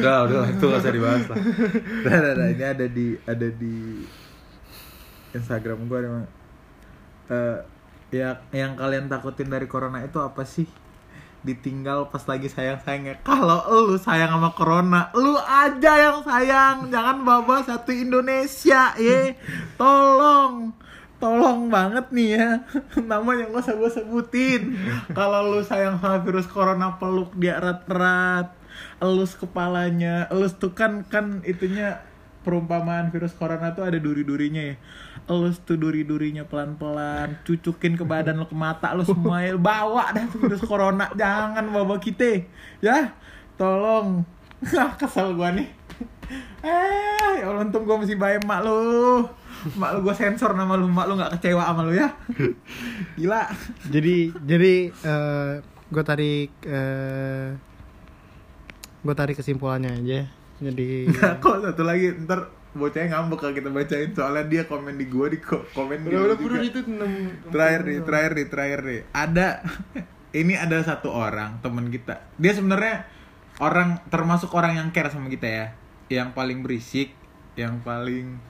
[0.02, 1.38] udah udah itu gak usah dibahas lah.
[1.38, 2.46] Udah, udah, udah.
[2.50, 4.02] ini ada di ada di
[5.32, 6.08] Instagram gue ada
[7.32, 7.58] eh
[8.12, 10.66] ya yang kalian takutin dari corona itu apa sih?
[11.46, 16.90] Ditinggal pas lagi sayang sayangnya kalau lu sayang sama corona lu aja yang sayang.
[16.90, 19.38] Jangan bawa satu Indonesia ye.
[19.78, 20.74] Tolong
[21.22, 22.48] tolong banget nih ya.
[23.10, 24.74] Namanya nggak usah gue sebutin.
[25.16, 28.58] Kalau lu sayang sama virus corona peluk dia erat-erat
[29.04, 32.00] elus kepalanya elus tuh kan kan itunya
[32.40, 34.76] perumpamaan virus corona tuh ada duri-durinya ya.
[35.30, 39.54] Elus tuh duri-durinya pelan-pelan cucukin ke badan lo ke mata lo semua ya.
[39.54, 42.42] bawa dah tuh virus corona jangan bawa kita.
[42.82, 43.14] Ya
[43.54, 44.26] tolong.
[44.78, 45.66] Ah kesel gua nih.
[46.62, 49.26] Eh ya Allah untung gua masih bayar mak lu
[49.78, 52.08] mak lu gua sensor nama lu mak lu nggak kecewa sama lu ya?
[53.16, 53.42] Gila.
[53.88, 54.74] Jadi jadi
[55.92, 57.52] gue tarik uh,
[59.02, 60.20] gue tarik kesimpulannya aja.
[60.62, 65.04] Jadi Nah, kok satu lagi ntar bocahnya ngambek kalau kita bacain soalnya dia komen di
[65.12, 67.12] gua di ko- komen di udah udah itu enam
[67.52, 69.00] terakhir nih terakhir nih terakhir nih.
[69.12, 69.48] Ada
[70.32, 72.24] ini ada satu orang teman kita.
[72.40, 73.04] Dia sebenarnya
[73.60, 75.66] orang termasuk orang yang care sama kita ya.
[76.08, 77.12] Yang paling berisik
[77.52, 78.40] yang paling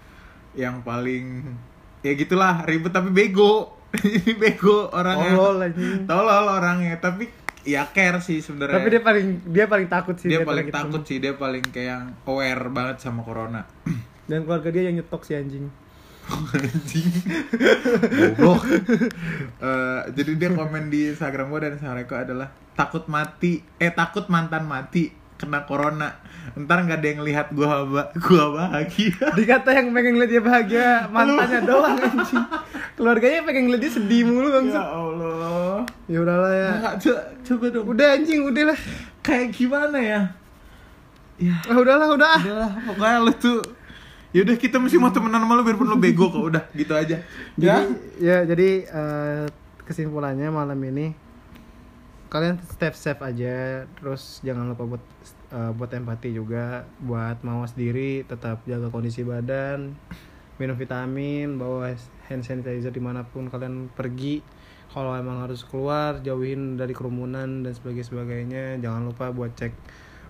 [0.52, 1.44] yang paling
[2.02, 3.78] ya gitulah ribet tapi bego.
[3.92, 5.36] Ini bego orangnya.
[5.36, 5.58] Tolol
[6.08, 7.28] tolol orangnya tapi
[7.62, 8.76] ya care sih sebenarnya.
[8.80, 10.28] Tapi dia paling dia paling takut sih.
[10.28, 11.08] dia daripada paling kita takut semua.
[11.08, 13.62] sih dia paling kayak yang aware banget sama corona.
[14.30, 15.66] Dan keluarga dia yang nyetok si anjing.
[16.30, 17.08] anjing.
[18.38, 18.62] Goblok.
[19.62, 24.66] Eh, jadi dia komen di Instagram gue dan Instagram adalah takut mati eh takut mantan
[24.66, 26.18] mati kena corona
[26.54, 30.88] ntar nggak ada yang lihat gua ba- gua bahagia Dikata yang pengen ngeliat dia bahagia
[31.08, 32.44] mantannya doang anjing.
[32.92, 34.66] Keluarganya pengen ngeliat dia sedih mulu bang.
[34.68, 36.70] ya Allah Ya udahlah ya.
[36.78, 38.78] Nggak, co- coba dong Udah anjing, udah lah.
[39.20, 40.20] kayak gimana ya
[41.38, 42.36] ya Ah, udahlah, udah.
[42.38, 43.58] udahlah pokoknya lu tuh
[44.30, 47.18] yaudah kita mesti mau temenan sama lu biarpun lu bego kok udah gitu aja
[47.54, 47.76] Jadi, ya
[48.18, 49.44] ya jadi eh,
[49.82, 51.12] kesimpulannya malam ini
[52.26, 55.02] kalian step safe aja, terus jangan lupa buat
[55.52, 59.92] eh, buat empati juga, buat mawas diri, tetap jaga kondisi badan,
[60.56, 61.92] minum vitamin, bawa
[62.26, 64.40] hand sanitizer di mana pun kalian pergi.
[64.88, 68.64] Kalau emang harus keluar, jauhin dari kerumunan dan sebagainya sebagainya.
[68.78, 69.72] Jangan lupa buat cek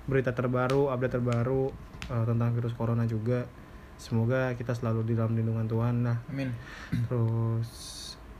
[0.04, 1.70] berita terbaru, update terbaru
[2.04, 3.46] eh, tentang virus corona juga.
[3.94, 6.50] semoga kita selalu di dalam lindungan Tuhan lah amin
[7.06, 7.70] terus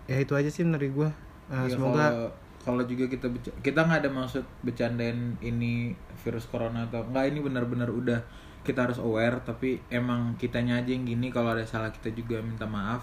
[0.05, 1.07] ya itu aja sih dari gue
[1.47, 3.27] Ya, semoga kalau- kalau juga kita
[3.59, 8.23] kita nggak ada maksud bercandain ini virus corona atau enggak ini benar-benar udah
[8.63, 12.65] kita harus aware tapi emang kitanya aja yang gini kalau ada salah kita juga minta
[12.67, 13.03] maaf.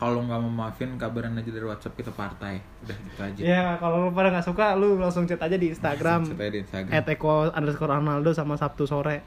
[0.00, 2.56] Kalau nggak mau maafin kabaran aja dari WhatsApp kita partai.
[2.88, 3.40] Udah gitu aja.
[3.44, 6.24] Ya kalau lu pada nggak suka lu langsung chat aja di Instagram.
[6.24, 7.04] Chat aja di Instagram.
[7.04, 9.20] @eko underscore Arnaldo sama Sabtu sore.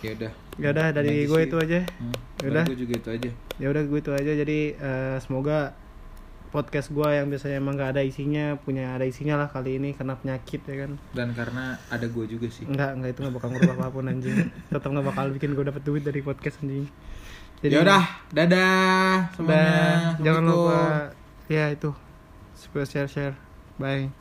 [0.00, 0.32] Ya udah.
[0.56, 1.80] Ya udah dari gue itu aja.
[2.00, 2.64] Hmm, Yaudah.
[2.64, 3.30] gue juga itu aja.
[3.60, 4.32] Ya udah gue itu aja.
[4.32, 5.76] Jadi eh, semoga
[6.54, 10.14] podcast gue yang biasanya emang gak ada isinya punya ada isinya lah kali ini karena
[10.14, 10.94] penyakit ya kan?
[11.10, 12.62] Dan karena ada gue juga sih.
[12.62, 14.38] Enggak enggak itu nggak bakal ngubah apa pun anjing.
[14.70, 16.86] Tetap nggak bakal bikin gue dapet duit dari podcast anjing.
[17.58, 20.14] Ya udah dadah semuanya.
[20.22, 20.82] Jangan lupa
[21.50, 21.90] ya itu
[22.86, 23.34] share share.
[23.74, 24.14] Bye.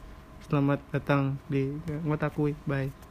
[0.49, 1.69] Selamat datang di
[2.01, 2.57] ngotakui.
[2.65, 3.03] Bye